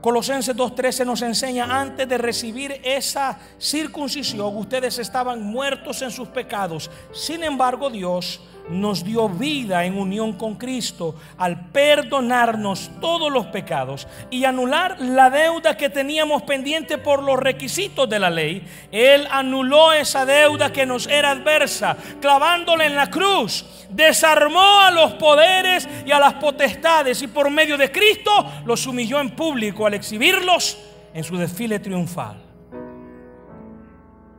Colosenses 0.00 0.56
2.13 0.56 1.04
nos 1.04 1.20
enseña, 1.20 1.78
antes 1.78 2.08
de 2.08 2.16
recibir 2.16 2.80
esa 2.84 3.38
circuncisión, 3.58 4.56
ustedes 4.56 4.98
estaban 4.98 5.42
muertos 5.42 6.00
en 6.00 6.10
sus 6.10 6.28
pecados. 6.28 6.90
Sin 7.12 7.44
embargo, 7.44 7.90
Dios 7.90 8.40
nos 8.70 9.04
dio 9.04 9.28
vida 9.28 9.84
en 9.84 9.98
unión 9.98 10.32
con 10.34 10.54
Cristo 10.54 11.16
al 11.36 11.70
perdonarnos 11.70 12.90
todos 13.00 13.30
los 13.30 13.46
pecados 13.46 14.06
y 14.30 14.44
anular 14.44 15.00
la 15.00 15.28
deuda 15.28 15.76
que 15.76 15.90
teníamos 15.90 16.42
pendiente 16.42 16.98
por 16.98 17.22
los 17.22 17.38
requisitos 17.38 18.08
de 18.08 18.18
la 18.18 18.30
ley. 18.30 18.66
Él 18.92 19.26
anuló 19.30 19.92
esa 19.92 20.24
deuda 20.24 20.72
que 20.72 20.86
nos 20.86 21.06
era 21.06 21.32
adversa, 21.32 21.96
clavándola 22.20 22.86
en 22.86 22.94
la 22.94 23.10
cruz. 23.10 23.66
Desarmó 23.90 24.80
a 24.80 24.90
los 24.90 25.14
poderes 25.14 25.88
y 26.06 26.12
a 26.12 26.20
las 26.20 26.34
potestades 26.34 27.20
y 27.22 27.26
por 27.26 27.50
medio 27.50 27.76
de 27.76 27.90
Cristo 27.90 28.30
los 28.64 28.86
humilló 28.86 29.20
en 29.20 29.30
público 29.30 29.86
al 29.86 29.94
exhibirlos 29.94 30.78
en 31.12 31.24
su 31.24 31.36
desfile 31.36 31.80
triunfal. 31.80 32.36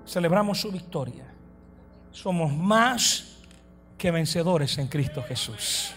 Celebramos 0.06 0.60
su 0.60 0.72
victoria. 0.72 1.26
Somos 2.12 2.52
más 2.52 3.31
que 4.02 4.10
vencedores 4.10 4.80
en 4.80 4.88
Cristo 4.88 5.22
Jesús. 5.22 5.92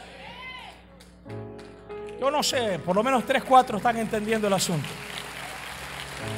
Yo 2.21 2.31
no 2.31 2.43
sé, 2.43 2.79
por 2.81 2.95
lo 2.95 3.03
menos 3.03 3.25
tres, 3.25 3.43
cuatro 3.43 3.79
están 3.79 3.97
entendiendo 3.97 4.47
el 4.47 4.53
asunto. 4.53 4.87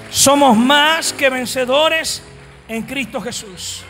Somos 0.08 0.56
más 0.56 1.12
que 1.12 1.28
vencedores 1.28 2.22
en 2.68 2.84
Cristo 2.84 3.20
Jesús. 3.20 3.84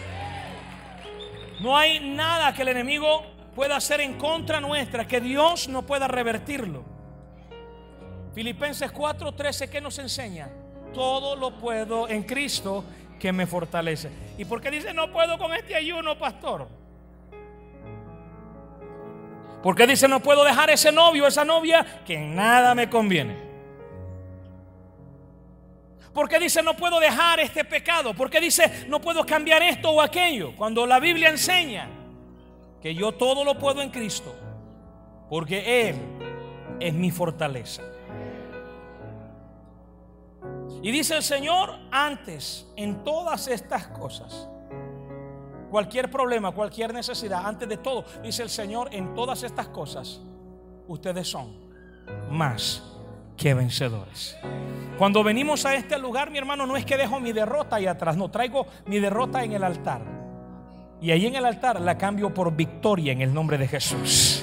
No 1.60 1.76
hay 1.76 2.00
nada 2.00 2.54
que 2.54 2.62
el 2.62 2.68
enemigo 2.68 3.26
pueda 3.54 3.76
hacer 3.76 4.00
en 4.00 4.14
contra 4.14 4.58
nuestra, 4.58 5.06
que 5.06 5.20
Dios 5.20 5.68
no 5.68 5.84
pueda 5.84 6.08
revertirlo. 6.08 6.82
Filipenses 8.34 8.90
4:13, 8.90 9.68
¿qué 9.68 9.82
nos 9.82 9.98
enseña? 9.98 10.48
Todo 10.94 11.36
lo 11.36 11.58
puedo 11.58 12.08
en 12.08 12.22
Cristo 12.22 12.84
que 13.20 13.34
me 13.34 13.46
fortalece. 13.46 14.10
¿Y 14.38 14.46
por 14.46 14.62
qué 14.62 14.70
dice 14.70 14.94
no 14.94 15.12
puedo 15.12 15.36
con 15.36 15.52
este 15.52 15.74
ayuno, 15.74 16.18
pastor? 16.18 16.86
Porque 19.66 19.85
dice, 19.85 20.07
no 20.07 20.22
puedo 20.22 20.44
dejar 20.44 20.70
ese 20.70 20.92
novio, 20.92 21.26
esa 21.26 21.44
novia, 21.44 22.05
que 22.07 22.14
en 22.14 22.37
nada 22.37 22.72
me 22.72 22.88
conviene. 22.88 23.37
Porque 26.14 26.38
dice, 26.38 26.62
no 26.62 26.76
puedo 26.76 27.00
dejar 27.00 27.40
este 27.40 27.64
pecado. 27.64 28.14
Porque 28.14 28.38
dice, 28.40 28.87
no 28.87 29.00
puedo 29.00 29.26
cambiar 29.26 29.64
esto 29.64 29.90
o 29.90 30.00
aquello. 30.00 30.55
Cuando 30.55 30.87
la 30.87 31.00
Biblia 31.00 31.31
enseña 31.31 31.88
que 32.81 32.94
yo 32.94 33.11
todo 33.11 33.42
lo 33.42 33.59
puedo 33.59 33.83
en 33.83 33.90
Cristo. 33.90 34.37
Porque 35.29 35.88
Él 35.88 35.96
es 36.79 36.94
mi 36.94 37.11
fortaleza. 37.11 37.83
Y 40.81 40.92
dice 40.92 41.16
el 41.16 41.24
Señor, 41.24 41.76
antes, 41.90 42.68
en 42.76 43.02
todas 43.02 43.48
estas 43.48 43.88
cosas, 43.88 44.48
cualquier 45.70 46.11
problema, 46.11 46.52
cualquier 46.52 46.92
necesidad, 46.92 47.46
antes 47.46 47.68
de 47.68 47.76
todo, 47.76 48.05
dice 48.22 48.42
el 48.42 48.50
Señor, 48.50 48.88
en 48.92 49.14
todas 49.14 49.42
estas 49.42 49.68
cosas, 49.68 50.20
ustedes 50.88 51.29
son 51.29 51.55
más 52.31 52.83
que 53.37 53.55
vencedores. 53.55 54.37
Cuando 54.98 55.22
venimos 55.22 55.66
a 55.66 55.74
este 55.74 55.98
lugar, 55.98 56.31
mi 56.31 56.38
hermano, 56.38 56.66
no 56.66 56.76
es 56.76 56.85
que 56.85 56.96
dejo 56.96 57.20
mi 57.20 57.33
derrota 57.33 57.76
ahí 57.76 57.87
atrás, 57.87 58.16
no, 58.16 58.31
traigo 58.31 58.66
mi 58.87 58.98
derrota 58.98 59.44
en 59.44 59.52
el 59.52 59.62
altar. 59.62 60.02
Y 61.00 61.11
ahí 61.11 61.26
en 61.26 61.35
el 61.37 61.44
altar 61.44 61.81
la 61.81 61.98
cambio 61.98 62.33
por 62.33 62.57
victoria 62.57 63.12
en 63.12 63.20
el 63.20 63.35
nombre 63.35 63.59
de 63.59 63.68
Jesús. 63.68 64.42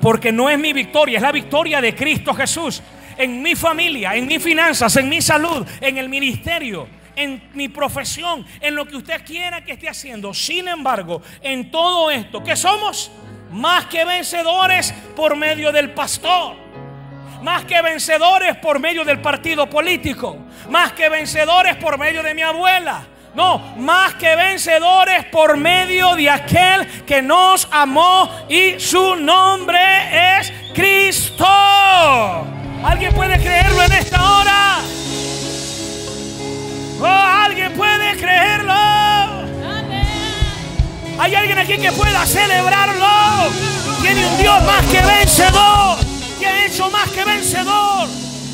Porque 0.00 0.32
no 0.32 0.50
es 0.50 0.58
mi 0.58 0.72
victoria, 0.72 1.18
es 1.18 1.22
la 1.22 1.30
victoria 1.30 1.80
de 1.80 1.94
Cristo 1.94 2.34
Jesús. 2.34 2.82
En 3.16 3.40
mi 3.40 3.54
familia, 3.54 4.16
en 4.16 4.26
mis 4.26 4.42
finanzas, 4.42 4.96
en 4.96 5.08
mi 5.08 5.22
salud, 5.22 5.64
en 5.80 5.98
el 5.98 6.08
ministerio 6.08 6.88
en 7.16 7.50
mi 7.54 7.68
profesión, 7.68 8.46
en 8.60 8.74
lo 8.74 8.86
que 8.86 8.96
usted 8.96 9.24
quiera 9.24 9.64
que 9.64 9.72
esté 9.72 9.88
haciendo. 9.88 10.34
Sin 10.34 10.68
embargo, 10.68 11.22
en 11.40 11.70
todo 11.70 12.10
esto, 12.10 12.42
que 12.42 12.56
somos 12.56 13.10
más 13.50 13.86
que 13.86 14.04
vencedores 14.04 14.92
por 15.14 15.36
medio 15.36 15.72
del 15.72 15.90
pastor. 15.90 16.56
Más 17.42 17.64
que 17.64 17.80
vencedores 17.82 18.56
por 18.56 18.80
medio 18.80 19.04
del 19.04 19.20
partido 19.20 19.68
político. 19.68 20.38
Más 20.70 20.92
que 20.92 21.08
vencedores 21.08 21.76
por 21.76 21.98
medio 21.98 22.22
de 22.22 22.34
mi 22.34 22.42
abuela. 22.42 23.06
No, 23.34 23.58
más 23.76 24.14
que 24.14 24.34
vencedores 24.36 25.24
por 25.26 25.56
medio 25.56 26.14
de 26.14 26.30
aquel 26.30 27.04
que 27.04 27.20
nos 27.20 27.68
amó 27.70 28.30
y 28.48 28.78
su 28.78 29.16
nombre 29.16 30.38
es 30.38 30.52
Cristo. 30.72 31.44
¿Alguien 32.84 33.12
puede 33.12 33.36
creerlo 33.38 33.82
en 33.82 33.92
esta 33.92 34.22
hora? 34.22 34.78
Oh, 37.04 37.44
alguien 37.44 37.70
puede 37.74 38.16
creerlo. 38.16 38.72
Hay 41.18 41.34
alguien 41.34 41.58
aquí 41.58 41.76
que 41.76 41.92
pueda 41.92 42.24
celebrarlo. 42.24 43.50
Tiene 44.00 44.26
un 44.26 44.38
Dios 44.38 44.62
más 44.64 44.86
que 44.86 45.02
vencedor. 45.02 45.98
Que 46.38 46.46
ha 46.46 46.66
hecho 46.66 46.90
más 46.90 47.10
que 47.10 47.24
vencedor. 47.24 48.08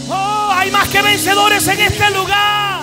Oh, 0.08 0.50
hay 0.52 0.70
más 0.72 0.88
que 0.88 1.00
vencedores 1.00 1.66
en 1.68 1.80
este 1.80 2.10
lugar. 2.10 2.80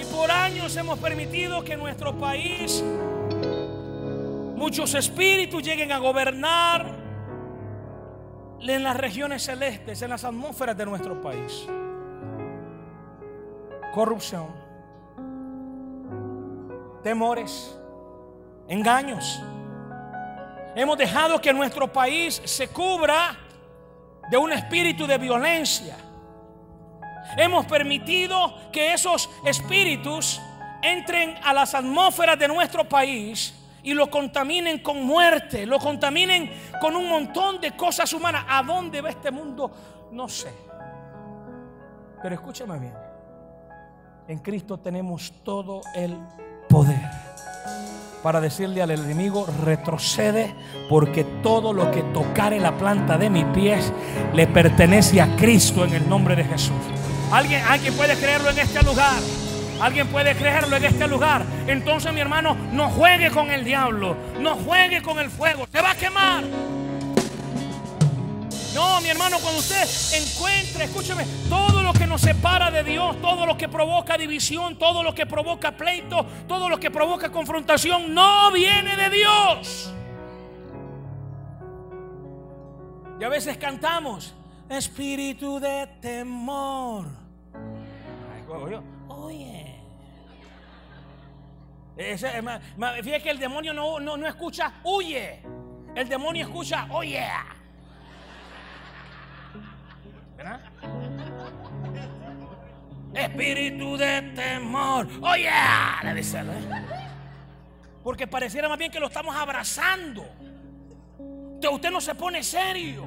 Y 0.00 0.04
por 0.04 0.30
años 0.30 0.76
hemos 0.76 0.96
permitido 1.00 1.64
que 1.64 1.76
nuestro 1.76 2.16
país, 2.16 2.80
muchos 4.54 4.94
espíritus 4.94 5.64
lleguen 5.64 5.90
a 5.90 5.98
gobernar 5.98 6.94
en 8.60 8.82
las 8.84 8.96
regiones 8.96 9.42
celestes, 9.42 10.00
en 10.00 10.10
las 10.10 10.22
atmósferas 10.22 10.76
de 10.76 10.86
nuestro 10.86 11.20
país 11.20 11.66
corrupción, 13.94 14.48
temores, 17.04 17.78
engaños. 18.66 19.40
Hemos 20.74 20.98
dejado 20.98 21.40
que 21.40 21.52
nuestro 21.52 21.92
país 21.92 22.42
se 22.44 22.66
cubra 22.68 23.38
de 24.28 24.36
un 24.36 24.52
espíritu 24.52 25.06
de 25.06 25.16
violencia. 25.16 25.96
Hemos 27.36 27.66
permitido 27.66 28.70
que 28.72 28.92
esos 28.92 29.30
espíritus 29.44 30.40
entren 30.82 31.36
a 31.44 31.54
las 31.54 31.72
atmósferas 31.74 32.36
de 32.36 32.48
nuestro 32.48 32.88
país 32.88 33.54
y 33.84 33.94
lo 33.94 34.10
contaminen 34.10 34.80
con 34.80 35.04
muerte, 35.04 35.66
lo 35.66 35.78
contaminen 35.78 36.50
con 36.80 36.96
un 36.96 37.08
montón 37.08 37.60
de 37.60 37.76
cosas 37.76 38.12
humanas. 38.12 38.44
¿A 38.48 38.64
dónde 38.64 39.00
va 39.00 39.10
este 39.10 39.30
mundo? 39.30 39.70
No 40.10 40.28
sé. 40.28 40.52
Pero 42.20 42.34
escúchame 42.34 42.78
bien. 42.80 43.03
En 44.26 44.38
Cristo 44.38 44.78
tenemos 44.78 45.32
todo 45.44 45.82
el 45.94 46.16
poder. 46.68 47.02
para 48.22 48.40
decirle 48.40 48.80
al 48.80 48.90
enemigo, 48.90 49.46
retrocede, 49.66 50.54
porque 50.88 51.24
todo 51.42 51.74
lo 51.74 51.90
que 51.90 52.02
tocare 52.04 52.58
la 52.58 52.72
planta 52.72 53.18
de 53.18 53.28
mis 53.28 53.44
pies 53.46 53.92
le 54.32 54.46
pertenece 54.46 55.20
a 55.20 55.36
Cristo 55.36 55.84
en 55.84 55.92
el 55.92 56.08
nombre 56.08 56.34
de 56.34 56.44
Jesús. 56.44 56.72
¿Alguien, 57.30 57.62
alguien 57.68 57.92
puede 57.92 58.16
creerlo 58.16 58.48
en 58.48 58.60
este 58.60 58.82
lugar? 58.82 59.20
Alguien 59.78 60.08
puede 60.08 60.34
creerlo 60.36 60.74
en 60.76 60.84
este 60.86 61.06
lugar. 61.06 61.44
Entonces, 61.66 62.14
mi 62.14 62.20
hermano, 62.20 62.56
no 62.72 62.88
juegue 62.88 63.30
con 63.30 63.50
el 63.50 63.62
diablo. 63.62 64.16
No 64.40 64.54
juegue 64.54 65.02
con 65.02 65.18
el 65.18 65.28
fuego. 65.28 65.66
Se 65.70 65.82
va 65.82 65.90
a 65.90 65.94
quemar. 65.94 66.44
No, 68.74 69.00
mi 69.00 69.08
hermano, 69.08 69.38
cuando 69.38 69.60
usted 69.60 69.86
encuentre, 70.12 70.84
escúcheme, 70.84 71.24
todo 71.48 71.80
lo 71.80 71.92
que 71.92 72.08
nos 72.08 72.20
separa 72.20 72.72
de 72.72 72.82
Dios, 72.82 73.20
todo 73.20 73.46
lo 73.46 73.56
que 73.56 73.68
provoca 73.68 74.18
división, 74.18 74.76
todo 74.76 75.04
lo 75.04 75.14
que 75.14 75.26
provoca 75.26 75.76
pleito, 75.76 76.26
todo 76.48 76.68
lo 76.68 76.80
que 76.80 76.90
provoca 76.90 77.30
confrontación, 77.30 78.12
no 78.12 78.50
viene 78.50 78.96
de 78.96 79.10
Dios. 79.10 79.94
Y 83.20 83.24
a 83.24 83.28
veces 83.28 83.56
cantamos, 83.58 84.34
espíritu 84.68 85.60
de 85.60 85.86
temor. 86.00 87.06
Oye. 89.08 89.80
fíjate 91.96 93.22
que 93.22 93.30
el 93.30 93.38
demonio 93.38 93.72
no, 93.72 94.00
no, 94.00 94.16
no 94.16 94.26
escucha, 94.26 94.80
huye. 94.82 95.42
El 95.94 96.08
demonio 96.08 96.44
escucha, 96.44 96.88
oye. 96.90 97.24
Espíritu 103.14 103.96
de 103.96 104.22
temor. 104.34 105.08
Oye, 105.22 105.50
le 106.02 106.14
dice. 106.14 106.42
Porque 108.02 108.26
pareciera 108.26 108.68
más 108.68 108.78
bien 108.78 108.90
que 108.90 109.00
lo 109.00 109.06
estamos 109.06 109.34
abrazando. 109.34 110.26
Usted 111.70 111.90
no 111.90 112.00
se 112.00 112.14
pone 112.14 112.42
serio. 112.42 113.04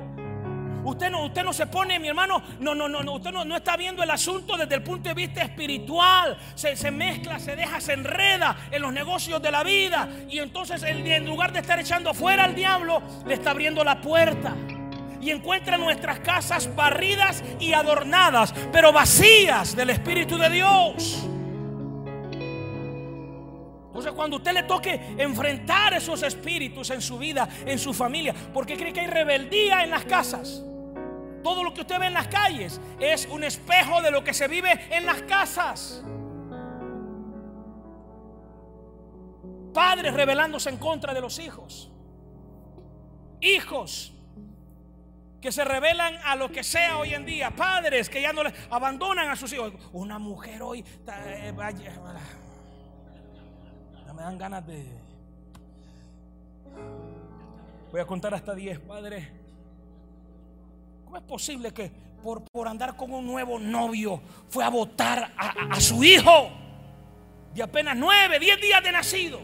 Usted 0.83 1.11
no, 1.11 1.25
usted 1.25 1.43
no 1.43 1.51
se 1.51 1.67
pone, 1.67 1.99
mi 1.99 2.07
hermano, 2.07 2.41
no, 2.61 2.73
no, 2.73 2.87
no, 2.87 3.13
usted 3.13 3.31
no, 3.31 3.43
no, 3.43 3.57
está 3.57 3.75
viendo 3.75 4.01
el 4.03 4.09
asunto 4.09 4.55
desde 4.55 4.75
el 4.75 4.83
punto 4.83 5.09
de 5.09 5.15
vista 5.15 5.41
espiritual. 5.41 6.37
Se, 6.55 6.77
se, 6.77 6.91
mezcla, 6.91 7.39
se 7.39 7.57
deja, 7.57 7.81
se 7.81 7.93
enreda 7.93 8.55
en 8.71 8.81
los 8.81 8.93
negocios 8.93 9.41
de 9.41 9.51
la 9.51 9.63
vida. 9.63 10.07
Y 10.29 10.39
entonces 10.39 10.81
en 10.83 11.25
lugar 11.25 11.51
de 11.51 11.59
estar 11.59 11.77
echando 11.77 12.13
fuera 12.13 12.45
al 12.45 12.55
diablo, 12.55 13.03
le 13.25 13.33
está 13.33 13.51
abriendo 13.51 13.83
la 13.83 13.99
puerta 13.99 14.55
y 15.27 15.31
encuentra 15.31 15.77
nuestras 15.77 16.21
casas 16.21 16.73
barridas 16.73 17.43
y 17.59 17.73
adornadas, 17.73 18.53
pero 18.71 18.93
vacías 18.93 19.75
del 19.75 19.89
Espíritu 19.89 20.37
de 20.37 20.49
Dios. 20.49 21.27
Entonces 23.87 24.13
cuando 24.13 24.37
usted 24.37 24.53
le 24.53 24.63
toque 24.63 25.15
enfrentar 25.17 25.93
esos 25.95 26.23
espíritus 26.23 26.91
en 26.91 27.01
su 27.01 27.17
vida, 27.17 27.49
en 27.65 27.77
su 27.77 27.93
familia, 27.93 28.33
porque 28.53 28.77
cree 28.77 28.93
que 28.93 29.01
hay 29.01 29.07
rebeldía 29.07 29.83
en 29.83 29.89
las 29.89 30.05
casas. 30.05 30.63
Todo 31.43 31.61
lo 31.61 31.73
que 31.73 31.81
usted 31.81 31.99
ve 31.99 32.07
en 32.07 32.13
las 32.13 32.29
calles 32.29 32.79
es 32.97 33.27
un 33.29 33.43
espejo 33.43 34.01
de 34.01 34.11
lo 34.11 34.23
que 34.23 34.33
se 34.33 34.47
vive 34.47 34.87
en 34.91 35.05
las 35.05 35.23
casas. 35.23 36.03
Padres 39.73 40.13
rebelándose 40.13 40.69
en 40.69 40.77
contra 40.77 41.13
de 41.13 41.19
los 41.19 41.37
hijos. 41.39 41.91
Hijos 43.41 44.13
que 45.41 45.51
se 45.51 45.63
revelan 45.63 46.15
a 46.23 46.35
lo 46.35 46.51
que 46.51 46.63
sea 46.63 46.97
hoy 46.97 47.13
en 47.13 47.25
día, 47.25 47.51
padres 47.51 48.09
que 48.09 48.21
ya 48.21 48.33
no 48.33 48.43
le 48.43 48.53
abandonan 48.69 49.29
a 49.29 49.35
sus 49.35 49.53
hijos. 49.53 49.73
Una 49.93 50.17
mujer 50.17 50.61
hoy 50.61 50.83
eh, 51.25 51.53
no 54.05 54.13
me 54.13 54.21
dan 54.21 54.37
ganas 54.37 54.65
de 54.65 54.85
Voy 57.91 58.01
a 58.01 58.05
contar 58.05 58.33
hasta 58.33 58.53
10, 58.53 58.79
padre. 58.79 59.31
¿Cómo 61.05 61.17
es 61.17 61.23
posible 61.23 61.71
que 61.73 61.89
por, 62.21 62.43
por 62.43 62.67
andar 62.67 62.97
con 62.97 63.13
un 63.13 63.25
nuevo 63.25 63.57
novio 63.59 64.21
fue 64.49 64.63
a 64.63 64.69
votar 64.69 65.33
a, 65.37 65.73
a 65.73 65.79
su 65.79 66.03
hijo 66.03 66.49
de 67.53 67.63
apenas 67.63 67.95
9, 67.95 68.39
10 68.39 68.61
días 68.61 68.83
de 68.83 68.91
nacido? 68.91 69.39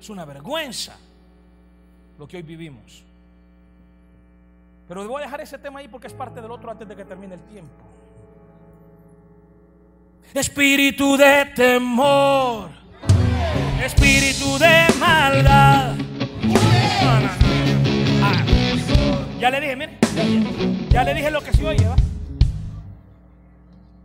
Es 0.00 0.08
una 0.08 0.24
vergüenza 0.24 0.98
lo 2.18 2.26
que 2.26 2.36
hoy 2.36 2.42
vivimos. 2.42 3.04
Pero 4.88 5.06
voy 5.08 5.22
a 5.22 5.24
dejar 5.24 5.40
ese 5.40 5.58
tema 5.58 5.80
ahí 5.80 5.88
porque 5.88 6.06
es 6.06 6.12
parte 6.12 6.40
del 6.40 6.50
otro 6.50 6.70
antes 6.70 6.86
de 6.86 6.94
que 6.94 7.04
termine 7.04 7.34
el 7.34 7.42
tiempo. 7.42 7.84
Espíritu 10.34 11.16
de 11.16 11.46
temor, 11.54 12.70
espíritu 13.82 14.58
de 14.58 14.86
maldad. 14.98 15.96
Ah, 18.22 18.44
ya 19.38 19.50
le 19.50 19.60
dije, 19.60 19.76
mire, 19.76 19.98
ya, 20.90 21.04
le 21.04 21.14
dije 21.14 21.30
lo 21.30 21.40
que 21.40 21.52
se 21.52 21.66
oye, 21.66 21.86
¿va? 21.86 21.96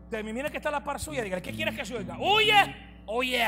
De 0.09 0.23
mí, 0.23 0.33
mire 0.33 0.51
que 0.51 0.57
está 0.57 0.71
la 0.71 0.83
par 0.83 0.99
suya, 0.99 1.23
dígale, 1.23 1.41
¿qué 1.41 1.51
quieres 1.51 1.75
que 1.75 1.85
se 1.85 1.95
oiga? 1.95 2.17
Huye, 2.19 2.75
oye. 3.05 3.47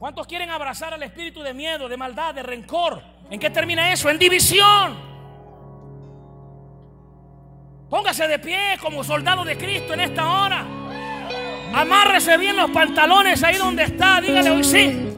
¿Cuántos 0.00 0.26
quieren 0.26 0.48
abrazar 0.48 0.94
al 0.94 1.02
espíritu 1.02 1.42
de 1.42 1.52
miedo, 1.52 1.86
de 1.86 1.94
maldad, 1.98 2.34
de 2.34 2.42
rencor? 2.42 3.02
¿En 3.30 3.38
qué 3.38 3.50
termina 3.50 3.92
eso? 3.92 4.08
En 4.08 4.18
división. 4.18 4.98
Póngase 7.90 8.26
de 8.26 8.38
pie 8.38 8.78
como 8.80 9.04
soldado 9.04 9.44
de 9.44 9.58
Cristo 9.58 9.92
en 9.92 10.00
esta 10.00 10.26
hora. 10.26 10.64
Amárrese 11.74 12.38
bien 12.38 12.56
los 12.56 12.70
pantalones 12.70 13.44
ahí 13.44 13.56
donde 13.56 13.82
está. 13.82 14.22
Dígale 14.22 14.48
hoy 14.48 14.64
sí. 14.64 15.16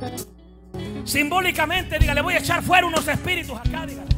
Simbólicamente, 1.05 2.01
dígale, 2.01 2.21
voy 2.21 2.35
a 2.35 2.39
echar 2.39 2.61
fuera 2.61 2.85
unos 2.85 3.07
espíritus 3.07 3.57
acá. 3.57 3.87
Dígale 3.87 4.09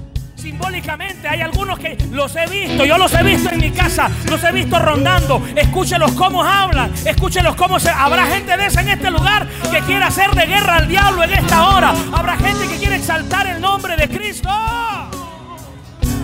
simbólicamente. 0.45 1.27
Hay 1.27 1.41
algunos 1.41 1.79
que 1.79 1.97
los 2.11 2.37
he 2.37 2.45
visto, 2.47 2.85
yo 2.85 2.99
los 2.99 3.13
he 3.15 3.23
visto 3.23 3.49
en 3.51 3.61
mi 3.61 3.71
casa, 3.71 4.11
los 4.29 4.45
he 4.45 4.53
visto 4.53 4.79
rondando. 4.79 5.43
Escúchelos 5.57 6.13
cómo 6.13 6.45
hablan, 6.45 6.93
escúchelos 7.07 7.57
cómo 7.57 7.81
se. 7.81 7.89
Habrá 7.89 8.27
gente 8.27 8.55
de 8.55 8.67
esa 8.67 8.83
en 8.83 8.91
este 8.91 9.11
lugar 9.11 9.49
que 9.71 9.81
quiere 9.81 10.05
hacer 10.05 10.31
de 10.33 10.45
guerra 10.45 10.77
al 10.77 10.87
diablo 10.87 11.25
en 11.25 11.33
esta 11.33 11.69
hora. 11.69 11.95
Habrá 12.13 12.37
gente 12.37 12.69
que 12.69 12.77
quiere 12.77 12.97
exaltar 12.97 13.47
el 13.47 13.59
nombre 13.59 13.97
de 13.97 14.07
Cristo. 14.07 14.51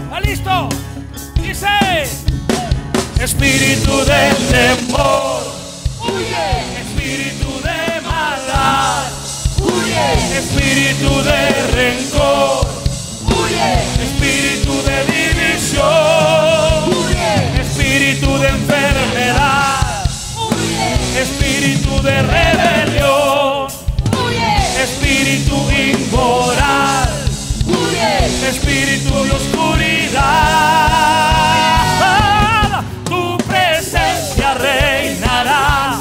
¿Está 0.04 0.20
listo? 0.20 0.68
Dice: 1.40 1.68
Espíritu 3.18 4.04
de 4.04 4.35
temor, 4.50 5.42
espíritu 6.78 7.52
de 7.62 8.00
maldad, 8.02 9.04
espíritu 10.37 11.22
de 11.22 11.66
rencor 11.72 12.60
espíritu 25.40 25.70
inmoral, 25.70 27.09
espíritu 28.48 29.24
de 29.24 29.31
oscuridad. 29.33 30.20
Tu 33.05 33.38
presencia 33.48 34.55
reinará 34.55 35.98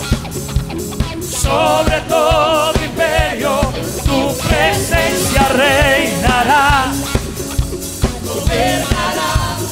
sobre 1.21 2.01
todo 2.01 2.73
imperio, 2.83 3.61
tu 4.05 4.35
presencia 4.47 5.47
reinará 5.55 6.91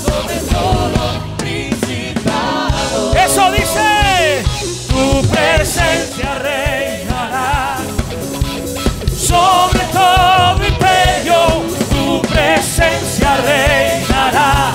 sobre 0.05 0.37
todo 0.51 0.99
principado. 1.37 3.13
Eso 3.15 3.51
dice, 3.51 4.43
tu 4.87 5.21
presencia 5.27 6.35
reinará 6.35 6.46
reinará, 13.41 14.73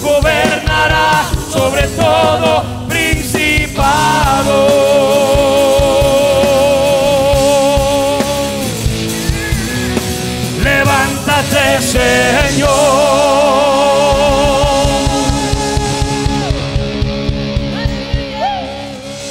gobernará 0.00 1.24
sobre 1.50 1.88
todo 1.88 2.64
principado. 2.88 4.72
Señor. 11.92 12.68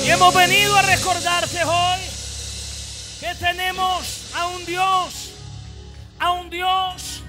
Y 0.06 0.10
hemos 0.10 0.34
venido 0.36 0.76
a 0.76 0.82
recordarte 0.84 1.64
hoy 1.64 2.00
que 3.20 3.34
tenemos 3.36 4.26
a 4.36 4.48
un 4.48 4.66
Dios, 4.66 5.32
a 6.20 6.32
un 6.34 6.50
Dios 6.50 7.24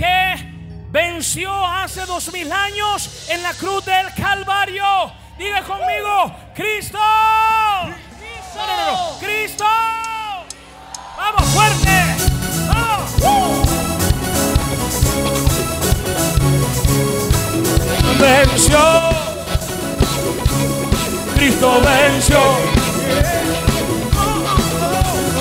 que 0.00 0.88
venció 0.90 1.52
hace 1.66 2.06
dos 2.06 2.32
mil 2.32 2.50
años 2.50 3.28
en 3.28 3.42
la 3.42 3.52
cruz 3.52 3.84
del 3.84 4.12
Calvario 4.14 5.12
Diga 5.40 5.62
conmigo, 5.62 6.34
Cristo. 6.54 6.98
No, 6.98 8.66
no, 8.66 8.76
no, 8.76 8.92
no. 8.92 9.18
Cristo. 9.20 9.64
Vamos, 11.16 11.48
fuerte. 11.48 11.96
Vamos. 12.68 13.10
Venció. 18.20 18.80
Cristo 21.36 21.80
venció. 21.80 22.40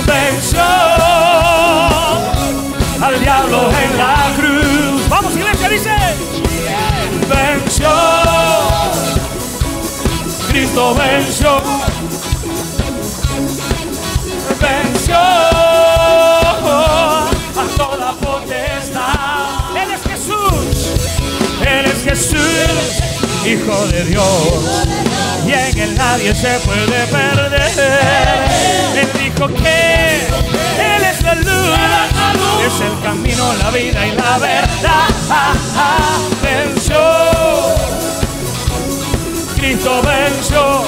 Venció 0.06 0.64
al 3.02 3.20
diablo 3.20 3.70
en 3.84 3.98
la 3.98 4.34
cruz. 4.38 4.49
Venció. 7.30 7.90
Cristo 10.50 10.96
venció. 10.96 11.62
Venció 14.60 15.16
a 15.16 16.58
toda 17.78 18.14
potestad. 18.14 19.78
Él 19.78 19.92
es 19.92 20.02
Jesús. 20.12 20.90
Él 21.62 21.86
es 21.86 22.04
Jesús, 22.04 23.00
Hijo 23.46 23.86
de 23.88 24.06
Dios. 24.06 24.88
Y 25.46 25.52
en 25.52 25.78
él 25.80 25.96
nadie 25.96 26.34
se 26.34 26.58
puede 26.60 27.06
perder. 27.08 27.72
Él 28.96 29.10
dijo 29.24 29.48
que 29.48 30.28
Es 31.32 32.82
el 32.82 33.00
camino, 33.04 33.54
la 33.64 33.72
vida 33.72 34.08
y 34.08 34.12
la 34.12 34.38
verdad. 34.40 35.08
Venció. 36.42 37.00
Cristo 39.56 40.02
venció. 40.02 40.84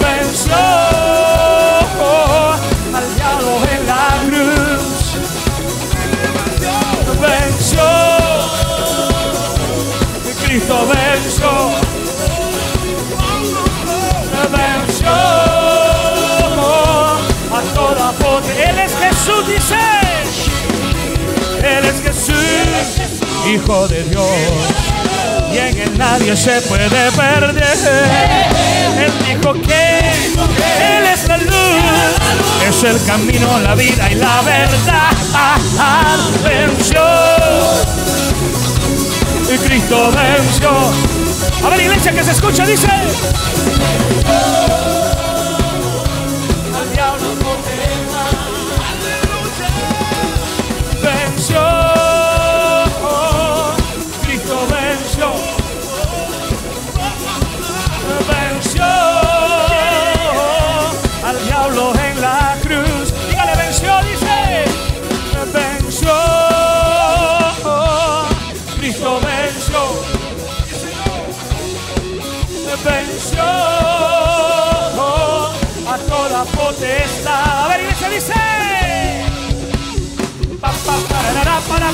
Venció 0.00 1.11
Hijo 23.52 23.88
de 23.88 24.04
Dios. 24.04 24.26
Y 25.52 25.58
en 25.58 25.78
él 25.78 25.98
nadie 25.98 26.36
se 26.36 26.60
puede 26.62 26.88
perder. 26.88 27.76
Él 28.98 29.12
dijo 29.26 29.52
que 29.54 29.98
Él 30.80 31.04
es 31.12 31.28
la 31.28 31.36
luz. 31.38 31.52
Es 32.68 32.84
el 32.84 33.04
camino, 33.04 33.58
la 33.60 33.74
vida 33.74 34.10
y 34.10 34.14
la 34.14 34.40
verdad. 34.42 35.10
Venció. 36.44 37.02
Y 39.52 39.58
Cristo 39.58 40.10
venció. 40.12 40.70
A 41.64 41.68
ver, 41.68 41.80
iglesia 41.80 42.12
que 42.12 42.24
se 42.24 42.30
escucha, 42.30 42.64
dice. 42.64 42.88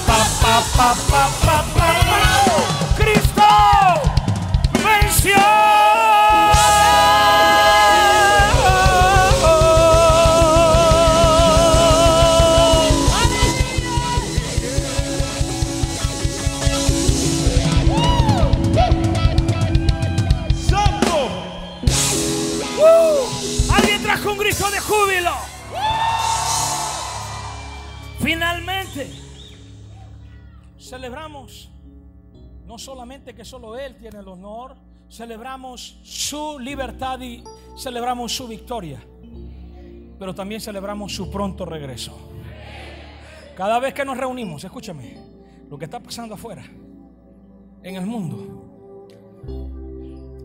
pa, 0.08 0.64
pa, 0.76 0.94
pa, 1.08 1.24
pa, 1.44 1.64
pa. 1.74 1.88
Cristo 2.96 3.48
venció. 4.72 5.87
Que 33.38 33.44
solo 33.44 33.78
Él 33.78 33.94
tiene 33.94 34.18
el 34.18 34.26
honor, 34.26 34.74
celebramos 35.08 36.00
su 36.02 36.58
libertad 36.58 37.20
y 37.20 37.44
celebramos 37.76 38.34
su 38.34 38.48
victoria, 38.48 39.00
pero 40.18 40.34
también 40.34 40.60
celebramos 40.60 41.14
su 41.14 41.30
pronto 41.30 41.64
regreso. 41.64 42.18
Cada 43.56 43.78
vez 43.78 43.94
que 43.94 44.04
nos 44.04 44.16
reunimos, 44.16 44.64
escúchame, 44.64 45.18
lo 45.70 45.78
que 45.78 45.84
está 45.84 46.00
pasando 46.00 46.34
afuera, 46.34 46.64
en 47.84 47.94
el 47.94 48.06
mundo, 48.06 49.06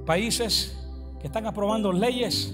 países 0.05 0.77
que 1.19 1.25
están 1.25 1.47
aprobando 1.47 1.91
leyes 1.91 2.53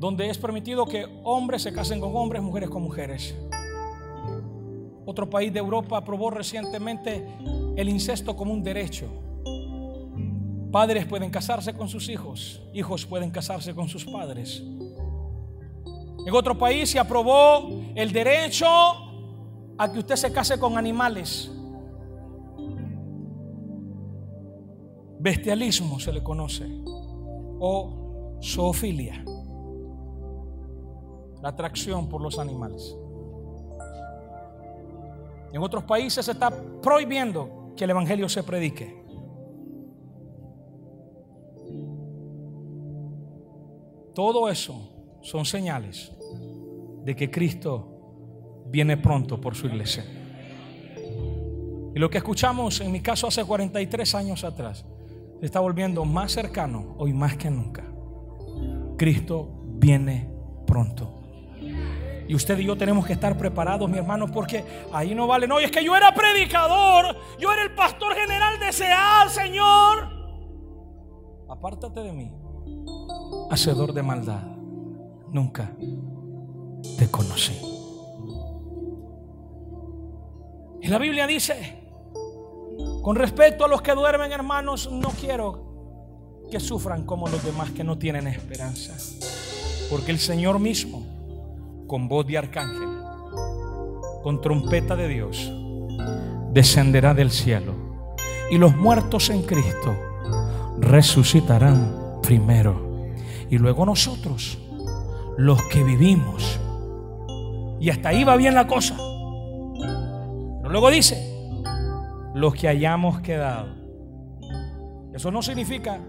donde 0.00 0.28
es 0.28 0.38
permitido 0.38 0.86
que 0.86 1.06
hombres 1.22 1.62
se 1.62 1.72
casen 1.72 2.00
con 2.00 2.16
hombres, 2.16 2.42
mujeres 2.42 2.68
con 2.68 2.82
mujeres. 2.82 3.32
Otro 5.06 5.30
país 5.30 5.52
de 5.52 5.60
Europa 5.60 5.98
aprobó 5.98 6.30
recientemente 6.30 7.24
el 7.76 7.88
incesto 7.88 8.36
como 8.36 8.52
un 8.52 8.62
derecho. 8.62 9.06
Padres 10.70 11.06
pueden 11.06 11.30
casarse 11.30 11.72
con 11.72 11.88
sus 11.88 12.08
hijos, 12.08 12.60
hijos 12.72 13.06
pueden 13.06 13.30
casarse 13.30 13.74
con 13.74 13.88
sus 13.88 14.04
padres. 14.04 14.62
En 16.26 16.34
otro 16.34 16.56
país 16.56 16.90
se 16.90 16.98
aprobó 16.98 17.68
el 17.94 18.12
derecho 18.12 18.66
a 19.76 19.92
que 19.92 19.98
usted 19.98 20.16
se 20.16 20.32
case 20.32 20.58
con 20.58 20.78
animales. 20.78 21.50
Bestialismo 25.18 26.00
se 26.00 26.12
le 26.12 26.22
conoce. 26.22 26.66
O 27.60 28.38
zoofilia. 28.42 29.24
La 31.42 31.50
atracción 31.50 32.08
por 32.08 32.20
los 32.20 32.38
animales. 32.38 32.96
En 35.52 35.62
otros 35.62 35.84
países 35.84 36.24
se 36.24 36.32
está 36.32 36.50
prohibiendo 36.82 37.63
que 37.76 37.84
el 37.84 37.90
Evangelio 37.90 38.28
se 38.28 38.42
predique. 38.42 39.02
Todo 44.14 44.48
eso 44.48 45.18
son 45.22 45.44
señales 45.44 46.12
de 47.04 47.16
que 47.16 47.30
Cristo 47.30 48.64
viene 48.66 48.96
pronto 48.96 49.40
por 49.40 49.54
su 49.54 49.66
iglesia. 49.66 50.04
Y 51.94 51.98
lo 51.98 52.10
que 52.10 52.18
escuchamos 52.18 52.80
en 52.80 52.92
mi 52.92 53.00
caso 53.00 53.26
hace 53.26 53.44
43 53.44 54.14
años 54.14 54.44
atrás 54.44 54.84
se 55.40 55.46
está 55.46 55.60
volviendo 55.60 56.04
más 56.04 56.32
cercano 56.32 56.94
hoy 56.98 57.12
más 57.12 57.36
que 57.36 57.50
nunca. 57.50 57.84
Cristo 58.96 59.62
viene 59.76 60.30
pronto. 60.66 61.23
Y 62.28 62.34
usted 62.34 62.58
y 62.58 62.64
yo 62.64 62.76
tenemos 62.76 63.06
que 63.06 63.12
estar 63.12 63.36
preparados, 63.36 63.88
mi 63.88 63.98
hermano, 63.98 64.26
porque 64.28 64.64
ahí 64.92 65.14
no 65.14 65.26
vale. 65.26 65.46
No, 65.46 65.60
y 65.60 65.64
es 65.64 65.70
que 65.70 65.84
yo 65.84 65.96
era 65.96 66.14
predicador, 66.14 67.16
yo 67.38 67.52
era 67.52 67.62
el 67.62 67.74
pastor 67.74 68.14
general 68.14 68.58
de 68.58 68.72
Señor. 68.72 70.08
Apártate 71.48 72.00
de 72.00 72.12
mí, 72.12 72.32
hacedor 73.50 73.92
de 73.92 74.02
maldad. 74.02 74.42
Nunca 75.30 75.72
te 76.98 77.10
conocí. 77.10 77.60
Y 80.80 80.88
la 80.88 80.98
Biblia 80.98 81.26
dice, 81.26 81.82
con 83.02 83.16
respecto 83.16 83.64
a 83.64 83.68
los 83.68 83.82
que 83.82 83.92
duermen, 83.92 84.32
hermanos, 84.32 84.90
no 84.90 85.08
quiero 85.10 86.44
que 86.50 86.60
sufran 86.60 87.04
como 87.04 87.26
los 87.28 87.42
demás 87.44 87.70
que 87.70 87.84
no 87.84 87.98
tienen 87.98 88.26
esperanza. 88.26 88.94
Porque 89.90 90.10
el 90.10 90.18
Señor 90.18 90.58
mismo, 90.58 91.13
con 91.86 92.08
voz 92.08 92.26
de 92.26 92.38
arcángel, 92.38 92.88
con 94.22 94.40
trompeta 94.40 94.96
de 94.96 95.08
Dios, 95.08 95.52
descenderá 96.52 97.14
del 97.14 97.30
cielo. 97.30 97.74
Y 98.50 98.58
los 98.58 98.76
muertos 98.76 99.30
en 99.30 99.42
Cristo 99.42 99.96
resucitarán 100.78 102.20
primero. 102.22 103.12
Y 103.50 103.58
luego 103.58 103.84
nosotros, 103.86 104.58
los 105.36 105.62
que 105.64 105.82
vivimos. 105.82 106.60
Y 107.80 107.90
hasta 107.90 108.10
ahí 108.10 108.24
va 108.24 108.36
bien 108.36 108.54
la 108.54 108.66
cosa. 108.66 108.96
Pero 108.96 110.70
luego 110.70 110.90
dice, 110.90 111.34
los 112.34 112.54
que 112.54 112.68
hayamos 112.68 113.20
quedado. 113.20 113.68
Eso 115.12 115.30
no 115.30 115.42
significa 115.42 116.00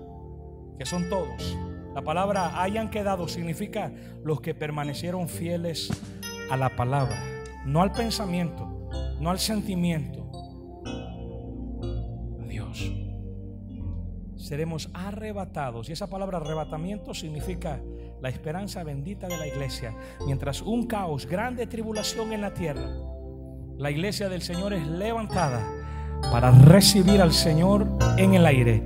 que 0.78 0.86
son 0.86 1.10
todos. 1.10 1.58
La 1.96 2.02
palabra 2.02 2.62
hayan 2.62 2.90
quedado 2.90 3.30
significa 3.30 3.90
los 4.22 4.42
que 4.42 4.54
permanecieron 4.54 5.30
fieles 5.30 5.90
a 6.52 6.58
la 6.58 6.76
palabra, 6.76 7.18
no 7.66 7.82
al 7.82 7.94
pensamiento, 7.94 8.90
no 9.22 9.30
al 9.30 9.40
sentimiento. 9.40 10.30
A 12.38 12.48
Dios. 12.48 12.92
Seremos 14.36 14.90
arrebatados. 14.94 15.88
Y 15.88 15.94
esa 15.94 16.10
palabra 16.10 16.40
arrebatamiento 16.40 17.14
significa 17.14 17.80
la 18.22 18.28
esperanza 18.28 18.84
bendita 18.84 19.28
de 19.28 19.38
la 19.38 19.48
iglesia. 19.48 19.96
Mientras 20.26 20.62
un 20.62 20.88
caos, 20.88 21.26
grande 21.26 21.66
tribulación 21.66 22.34
en 22.34 22.42
la 22.42 22.54
tierra, 22.54 22.90
la 23.78 23.90
iglesia 23.90 24.28
del 24.28 24.42
Señor 24.42 24.74
es 24.74 24.86
levantada 24.86 25.66
para 26.30 26.52
recibir 26.52 27.22
al 27.22 27.32
Señor 27.32 27.88
en 28.18 28.34
el 28.34 28.46
aire 28.46 28.84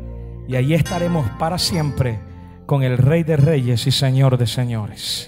y 0.47 0.55
allí 0.55 0.75
estaremos 0.75 1.27
para 1.39 1.57
siempre 1.57 2.29
con 2.69 2.83
el 2.83 2.99
Rey 2.99 3.23
de 3.23 3.35
Reyes 3.35 3.87
y 3.87 3.91
Señor 3.91 4.37
de 4.37 4.45
Señores. 4.45 5.27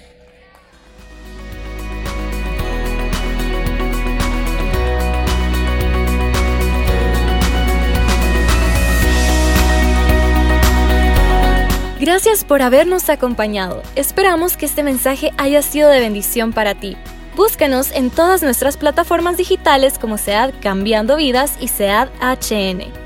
Gracias 12.00 12.44
por 12.44 12.62
habernos 12.62 13.10
acompañado. 13.10 13.82
Esperamos 13.96 14.56
que 14.56 14.68
este 14.68 14.84
mensaje 14.84 15.32
haya 15.40 15.64
sido 15.64 15.90
de 15.90 16.00
bendición 16.00 16.54
para 16.54 16.76
ti. 16.76 16.96
Búscanos 17.36 17.92
en 17.92 18.12
todas 18.12 18.44
nuestras 18.44 18.78
plataformas 18.78 19.38
digitales 19.38 19.98
como 19.98 20.20
SEAD 20.20 20.54
Cambiando 20.62 21.18
Vidas 21.18 21.58
y 21.60 21.70
SEAD 21.70 22.10
HN. 22.22 23.01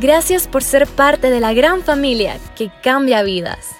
Gracias 0.00 0.48
por 0.48 0.62
ser 0.62 0.86
parte 0.86 1.28
de 1.28 1.40
la 1.40 1.52
gran 1.52 1.82
familia 1.82 2.38
que 2.56 2.70
cambia 2.82 3.22
vidas. 3.22 3.79